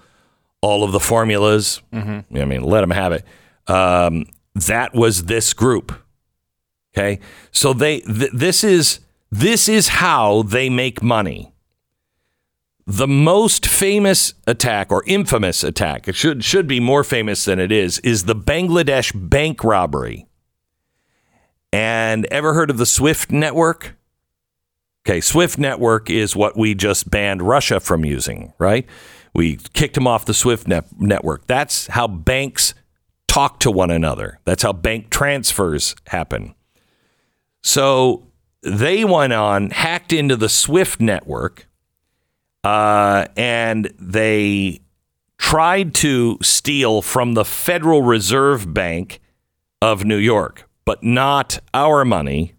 all 0.61 0.83
of 0.83 0.91
the 0.91 0.99
formulas? 0.99 1.81
Mm-hmm. 1.93 2.37
I 2.37 2.45
mean, 2.45 2.63
let 2.63 2.81
them 2.81 2.91
have 2.91 3.11
it. 3.11 3.25
Um, 3.67 4.25
that 4.55 4.93
was 4.93 5.25
this 5.25 5.53
group. 5.53 5.93
Okay, 6.93 7.19
so 7.51 7.73
they 7.73 8.01
th- 8.01 8.31
this 8.33 8.63
is 8.63 8.99
this 9.31 9.69
is 9.69 9.87
how 9.87 10.41
they 10.41 10.69
make 10.69 11.01
money. 11.01 11.53
The 12.85 13.07
most 13.07 13.65
famous 13.65 14.33
attack 14.45 14.91
or 14.91 15.03
infamous 15.07 15.63
attack, 15.63 16.07
it 16.07 16.15
should 16.15 16.43
should 16.43 16.67
be 16.67 16.79
more 16.79 17.03
famous 17.03 17.45
than 17.45 17.59
it 17.59 17.71
is, 17.71 17.99
is 17.99 18.25
the 18.25 18.35
Bangladesh 18.35 19.13
bank 19.15 19.63
robbery. 19.63 20.27
And 21.71 22.25
ever 22.25 22.53
heard 22.53 22.69
of 22.69 22.77
the 22.77 22.85
Swift 22.85 23.31
network? 23.31 23.95
Okay, 25.07 25.21
Swift 25.21 25.57
network 25.57 26.09
is 26.09 26.35
what 26.35 26.57
we 26.57 26.75
just 26.75 27.09
banned 27.09 27.41
Russia 27.41 27.79
from 27.79 28.03
using, 28.03 28.53
right? 28.59 28.85
We 29.33 29.55
kicked 29.73 29.95
them 29.95 30.07
off 30.07 30.25
the 30.25 30.33
Swift 30.33 30.67
net- 30.67 30.99
network. 30.99 31.47
That's 31.47 31.87
how 31.87 32.07
banks 32.07 32.73
talk 33.27 33.59
to 33.61 33.71
one 33.71 33.89
another. 33.89 34.39
That's 34.43 34.63
how 34.63 34.73
bank 34.73 35.09
transfers 35.09 35.95
happen. 36.07 36.53
So 37.61 38.27
they 38.63 39.03
went 39.03 39.33
on, 39.33 39.69
hacked 39.69 40.13
into 40.13 40.35
the 40.35 40.49
Swift 40.49 40.99
network, 40.99 41.67
uh, 42.63 43.25
and 43.35 43.91
they 43.99 44.81
tried 45.37 45.93
to 45.95 46.37
steal 46.41 47.01
from 47.01 47.33
the 47.33 47.45
Federal 47.45 48.03
Reserve 48.03 48.73
Bank 48.73 49.19
of 49.81 50.05
New 50.05 50.17
York, 50.17 50.69
but 50.85 51.03
not 51.03 51.59
our 51.73 52.05
money. 52.05 52.53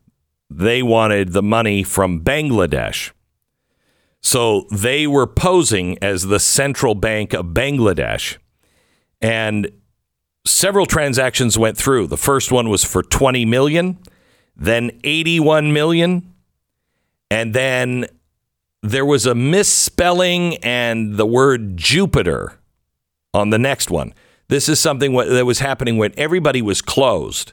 They 0.50 0.82
wanted 0.82 1.32
the 1.32 1.42
money 1.42 1.82
from 1.84 2.20
Bangladesh. 2.22 3.12
So 4.20 4.66
they 4.70 5.06
were 5.06 5.26
posing 5.26 5.98
as 6.02 6.24
the 6.24 6.38
central 6.38 6.94
bank 6.94 7.32
of 7.32 7.46
Bangladesh. 7.46 8.36
And 9.20 9.70
several 10.44 10.86
transactions 10.86 11.58
went 11.58 11.76
through. 11.76 12.08
The 12.08 12.16
first 12.16 12.52
one 12.52 12.68
was 12.68 12.84
for 12.84 13.02
20 13.02 13.44
million, 13.44 13.98
then 14.56 14.90
81 15.04 15.72
million, 15.72 16.32
and 17.30 17.54
then 17.54 18.06
there 18.82 19.06
was 19.06 19.26
a 19.26 19.34
misspelling 19.34 20.56
and 20.56 21.16
the 21.16 21.26
word 21.26 21.76
Jupiter 21.76 22.58
on 23.32 23.50
the 23.50 23.58
next 23.58 23.90
one. 23.90 24.12
This 24.48 24.68
is 24.68 24.78
something 24.80 25.14
that 25.14 25.46
was 25.46 25.60
happening 25.60 25.96
when 25.96 26.12
everybody 26.16 26.60
was 26.60 26.82
closed, 26.82 27.52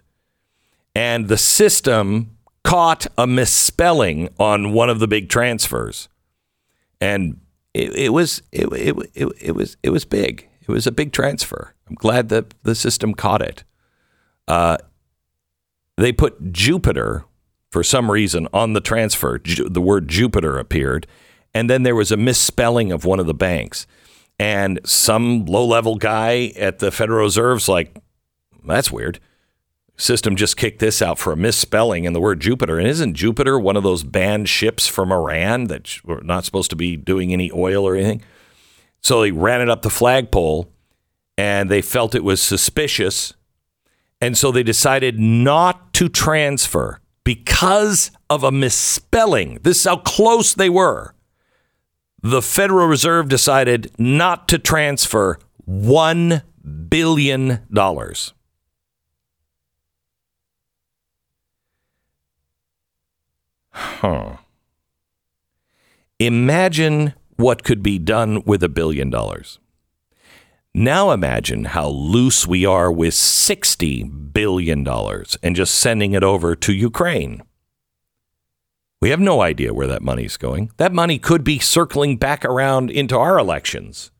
and 0.93 1.27
the 1.27 1.37
system 1.37 2.37
caught 2.63 3.07
a 3.17 3.25
misspelling 3.25 4.29
on 4.37 4.73
one 4.73 4.89
of 4.89 4.99
the 4.99 5.07
big 5.07 5.29
transfers, 5.29 6.09
and 6.99 7.39
it, 7.73 7.95
it 7.95 8.09
was 8.09 8.41
it, 8.51 8.67
it, 8.73 8.95
it, 9.13 9.33
it 9.39 9.51
was 9.55 9.77
it 9.81 9.91
was 9.91 10.03
big. 10.03 10.49
It 10.61 10.69
was 10.69 10.85
a 10.85 10.91
big 10.91 11.13
transfer. 11.13 11.73
I'm 11.87 11.95
glad 11.95 12.29
that 12.29 12.53
the 12.63 12.75
system 12.75 13.13
caught 13.13 13.41
it. 13.41 13.63
Uh, 14.47 14.77
they 16.03 16.11
put 16.11 16.51
Jupiter 16.51 17.25
for 17.71 17.83
some 17.83 18.09
reason 18.09 18.47
on 18.53 18.73
the 18.73 18.81
transfer. 18.81 19.39
Ju- 19.39 19.69
the 19.69 19.81
word 19.81 20.07
Jupiter 20.07 20.57
appeared, 20.57 21.07
and 21.53 21.69
then 21.69 21.83
there 21.83 21.95
was 21.95 22.11
a 22.11 22.17
misspelling 22.17 22.91
of 22.91 23.05
one 23.05 23.19
of 23.19 23.27
the 23.27 23.33
banks. 23.33 23.87
And 24.39 24.79
some 24.85 25.45
low 25.45 25.65
level 25.65 25.95
guy 25.95 26.53
at 26.55 26.79
the 26.79 26.91
Federal 26.91 27.25
Reserve's 27.25 27.67
like, 27.67 27.97
that's 28.65 28.91
weird. 28.91 29.19
System 29.97 30.37
just 30.37 30.55
kicked 30.55 30.79
this 30.79 31.01
out 31.01 31.19
for 31.19 31.33
a 31.33 31.37
misspelling 31.37 32.05
in 32.05 32.13
the 32.13 32.21
word 32.21 32.39
Jupiter. 32.39 32.79
And 32.79 32.87
isn't 32.87 33.15
Jupiter 33.15 33.59
one 33.59 33.75
of 33.75 33.83
those 33.83 34.03
banned 34.03 34.47
ships 34.47 34.87
from 34.87 35.11
Iran 35.11 35.65
that 35.65 35.97
were 36.05 36.21
not 36.21 36.45
supposed 36.45 36.69
to 36.69 36.77
be 36.77 36.95
doing 36.95 37.33
any 37.33 37.51
oil 37.51 37.85
or 37.85 37.95
anything? 37.95 38.21
So 39.01 39.21
they 39.21 39.31
ran 39.31 39.59
it 39.59 39.69
up 39.69 39.81
the 39.81 39.89
flagpole 39.89 40.71
and 41.37 41.69
they 41.69 41.81
felt 41.81 42.15
it 42.15 42.23
was 42.23 42.41
suspicious. 42.41 43.33
And 44.21 44.37
so 44.37 44.51
they 44.51 44.63
decided 44.63 45.19
not 45.19 45.93
to 45.93 46.09
transfer 46.09 46.99
because 47.23 48.11
of 48.29 48.43
a 48.43 48.51
misspelling. 48.51 49.59
This 49.63 49.79
is 49.79 49.85
how 49.85 49.97
close 49.97 50.53
they 50.53 50.69
were. 50.69 51.13
The 52.21 52.41
Federal 52.41 52.87
Reserve 52.87 53.29
decided 53.29 53.91
not 53.97 54.47
to 54.49 54.59
transfer 54.59 55.39
$1 55.69 56.43
billion. 56.89 57.67
Huh. 63.71 64.37
Imagine 66.19 67.13
what 67.37 67.63
could 67.63 67.81
be 67.81 67.97
done 67.97 68.43
with 68.45 68.61
a 68.61 68.69
billion 68.69 69.09
dollars. 69.09 69.59
Now 70.73 71.11
imagine 71.11 71.65
how 71.65 71.87
loose 71.89 72.45
we 72.45 72.65
are 72.65 72.91
with 72.91 73.13
$60 73.13 74.33
billion 74.33 74.87
and 74.87 75.55
just 75.55 75.75
sending 75.75 76.13
it 76.13 76.23
over 76.23 76.55
to 76.55 76.73
Ukraine. 76.73 77.41
We 79.01 79.09
have 79.09 79.19
no 79.19 79.41
idea 79.41 79.73
where 79.73 79.87
that 79.87 80.01
money's 80.01 80.37
going. 80.37 80.71
That 80.77 80.93
money 80.93 81.17
could 81.17 81.43
be 81.43 81.57
circling 81.59 82.17
back 82.17 82.43
around 82.45 82.91
into 82.91 83.17
our 83.17 83.39
elections. 83.39 84.11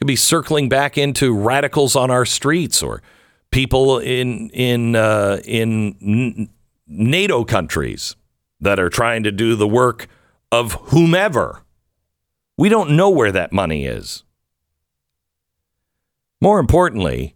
Could 0.00 0.06
be 0.06 0.16
circling 0.16 0.68
back 0.68 0.96
into 0.96 1.36
radicals 1.36 1.94
on 1.94 2.10
our 2.10 2.24
streets 2.24 2.82
or 2.82 3.02
people 3.50 3.98
in 3.98 4.50
in 4.50 4.96
uh, 4.96 5.40
in 5.44 6.48
NATO 6.86 7.44
countries 7.44 8.16
that 8.60 8.80
are 8.80 8.88
trying 8.88 9.22
to 9.24 9.32
do 9.32 9.54
the 9.54 9.68
work 9.68 10.08
of 10.50 10.72
whomever. 10.90 11.62
We 12.56 12.68
don't 12.68 12.96
know 12.96 13.10
where 13.10 13.32
that 13.32 13.52
money 13.52 13.84
is. 13.86 14.24
More 16.40 16.60
importantly, 16.60 17.34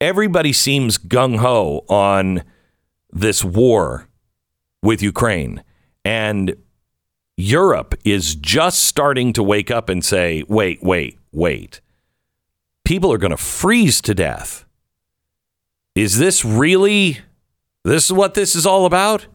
everybody 0.00 0.52
seems 0.52 0.96
gung 0.96 1.38
ho 1.38 1.84
on 1.88 2.42
this 3.12 3.44
war 3.44 4.08
with 4.82 5.02
Ukraine. 5.02 5.62
And 6.04 6.56
Europe 7.36 7.94
is 8.04 8.34
just 8.34 8.84
starting 8.84 9.32
to 9.34 9.42
wake 9.42 9.70
up 9.70 9.88
and 9.88 10.04
say, 10.04 10.42
wait, 10.48 10.82
wait, 10.82 11.18
wait. 11.32 11.80
People 12.84 13.12
are 13.12 13.18
going 13.18 13.30
to 13.30 13.36
freeze 13.36 14.00
to 14.02 14.14
death. 14.14 14.64
Is 15.94 16.18
this 16.18 16.44
really, 16.44 17.20
this 17.84 18.06
is 18.06 18.12
what 18.12 18.34
this 18.34 18.54
is 18.54 18.64
all 18.64 18.86
about? 18.86 19.26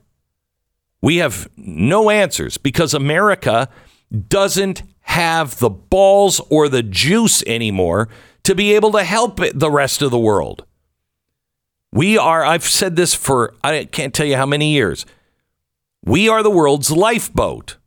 We 1.01 1.17
have 1.17 1.47
no 1.55 2.09
answers 2.09 2.57
because 2.57 2.93
America 2.93 3.69
doesn't 4.27 4.81
have 5.01 5.59
the 5.59 5.69
balls 5.69 6.39
or 6.49 6.67
the 6.67 6.81
juice 6.81 7.43
anymore 7.43 8.09
to 8.45 8.55
be 8.55 8.73
able 8.73 8.91
to 8.93 9.03
help 9.03 9.39
the 9.53 9.71
rest 9.71 10.01
of 10.01 10.11
the 10.11 10.19
world. 10.19 10.65
We 11.91 12.17
are, 12.17 12.43
I've 12.43 12.63
said 12.63 12.95
this 12.95 13.13
for, 13.13 13.53
I 13.63 13.85
can't 13.85 14.13
tell 14.13 14.25
you 14.25 14.35
how 14.35 14.45
many 14.45 14.73
years. 14.73 15.05
We 16.03 16.29
are 16.29 16.43
the 16.43 16.49
world's 16.49 16.91
lifeboat. 16.91 17.77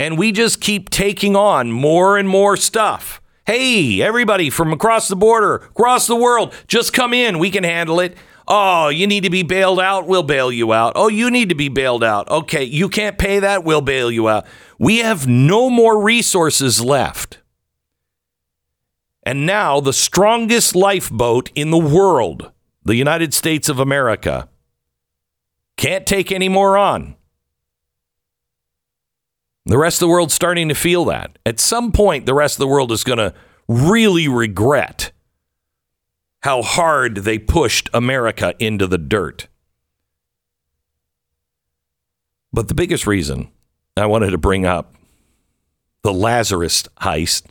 And 0.00 0.18
we 0.18 0.32
just 0.32 0.60
keep 0.60 0.90
taking 0.90 1.36
on 1.36 1.70
more 1.70 2.18
and 2.18 2.28
more 2.28 2.56
stuff. 2.56 3.20
Hey, 3.46 4.02
everybody 4.02 4.50
from 4.50 4.72
across 4.72 5.06
the 5.06 5.16
border, 5.16 5.54
across 5.56 6.06
the 6.06 6.16
world, 6.16 6.52
just 6.66 6.92
come 6.92 7.12
in. 7.14 7.38
We 7.38 7.50
can 7.50 7.62
handle 7.62 8.00
it. 8.00 8.16
Oh, 8.48 8.88
you 8.88 9.06
need 9.06 9.22
to 9.22 9.30
be 9.30 9.42
bailed 9.42 9.80
out? 9.80 10.06
We'll 10.06 10.22
bail 10.22 10.50
you 10.50 10.72
out. 10.72 10.94
Oh, 10.96 11.08
you 11.08 11.30
need 11.30 11.50
to 11.50 11.54
be 11.54 11.68
bailed 11.68 12.02
out. 12.02 12.28
Okay, 12.28 12.64
you 12.64 12.88
can't 12.88 13.18
pay 13.18 13.38
that? 13.38 13.64
We'll 13.64 13.80
bail 13.80 14.10
you 14.10 14.28
out. 14.28 14.46
We 14.78 14.98
have 14.98 15.28
no 15.28 15.70
more 15.70 16.02
resources 16.02 16.82
left. 16.82 17.38
And 19.24 19.46
now 19.46 19.80
the 19.80 19.92
strongest 19.92 20.76
lifeboat 20.76 21.50
in 21.54 21.70
the 21.70 21.78
world, 21.78 22.52
the 22.84 22.96
United 22.96 23.32
States 23.32 23.68
of 23.68 23.80
America, 23.80 24.48
can't 25.76 26.06
take 26.06 26.30
any 26.30 26.48
more 26.48 26.76
on. 26.76 27.16
The 29.66 29.78
rest 29.78 29.96
of 29.96 30.00
the 30.00 30.12
world's 30.12 30.34
starting 30.34 30.68
to 30.68 30.74
feel 30.74 31.06
that. 31.06 31.38
At 31.46 31.58
some 31.58 31.90
point, 31.90 32.26
the 32.26 32.34
rest 32.34 32.56
of 32.56 32.60
the 32.60 32.68
world 32.68 32.92
is 32.92 33.02
going 33.02 33.18
to 33.18 33.32
really 33.66 34.28
regret 34.28 35.10
how 36.42 36.60
hard 36.60 37.16
they 37.16 37.38
pushed 37.38 37.88
America 37.94 38.54
into 38.58 38.86
the 38.86 38.98
dirt. 38.98 39.48
But 42.52 42.68
the 42.68 42.74
biggest 42.74 43.06
reason 43.06 43.48
I 43.96 44.04
wanted 44.04 44.30
to 44.30 44.38
bring 44.38 44.66
up 44.66 44.94
the 46.02 46.12
Lazarus 46.12 46.84
heist 47.00 47.44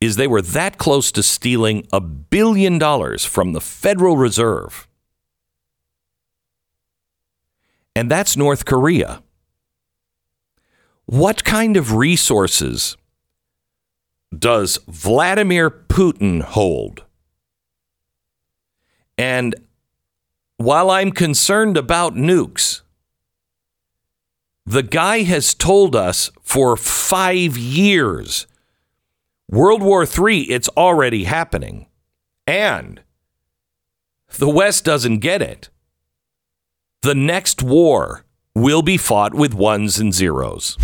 is 0.00 0.16
they 0.16 0.26
were 0.26 0.42
that 0.42 0.78
close 0.78 1.10
to 1.12 1.22
stealing 1.22 1.86
a 1.92 2.00
billion 2.00 2.78
dollars 2.78 3.24
from 3.24 3.52
the 3.52 3.60
Federal 3.60 4.16
Reserve. 4.16 4.86
And 7.96 8.10
that's 8.10 8.36
North 8.36 8.64
Korea. 8.64 9.22
What 11.06 11.42
kind 11.42 11.76
of 11.76 11.94
resources 11.94 12.96
does 14.36 14.78
Vladimir 14.86 15.70
Putin 15.70 16.42
hold? 16.42 17.02
And 19.16 19.56
while 20.58 20.90
I'm 20.90 21.10
concerned 21.10 21.76
about 21.76 22.14
nukes, 22.14 22.82
the 24.66 24.82
guy 24.82 25.22
has 25.22 25.54
told 25.54 25.96
us 25.96 26.30
for 26.42 26.76
five 26.76 27.56
years 27.56 28.46
World 29.50 29.82
War 29.82 30.04
III, 30.04 30.42
it's 30.50 30.68
already 30.70 31.24
happening. 31.24 31.86
And 32.46 33.00
the 34.36 34.48
West 34.48 34.84
doesn't 34.84 35.20
get 35.20 35.40
it. 35.40 35.70
The 37.00 37.14
next 37.14 37.62
war 37.62 38.26
will 38.54 38.82
be 38.82 38.98
fought 38.98 39.32
with 39.32 39.54
ones 39.54 39.98
and 39.98 40.12
zeros. 40.12 40.76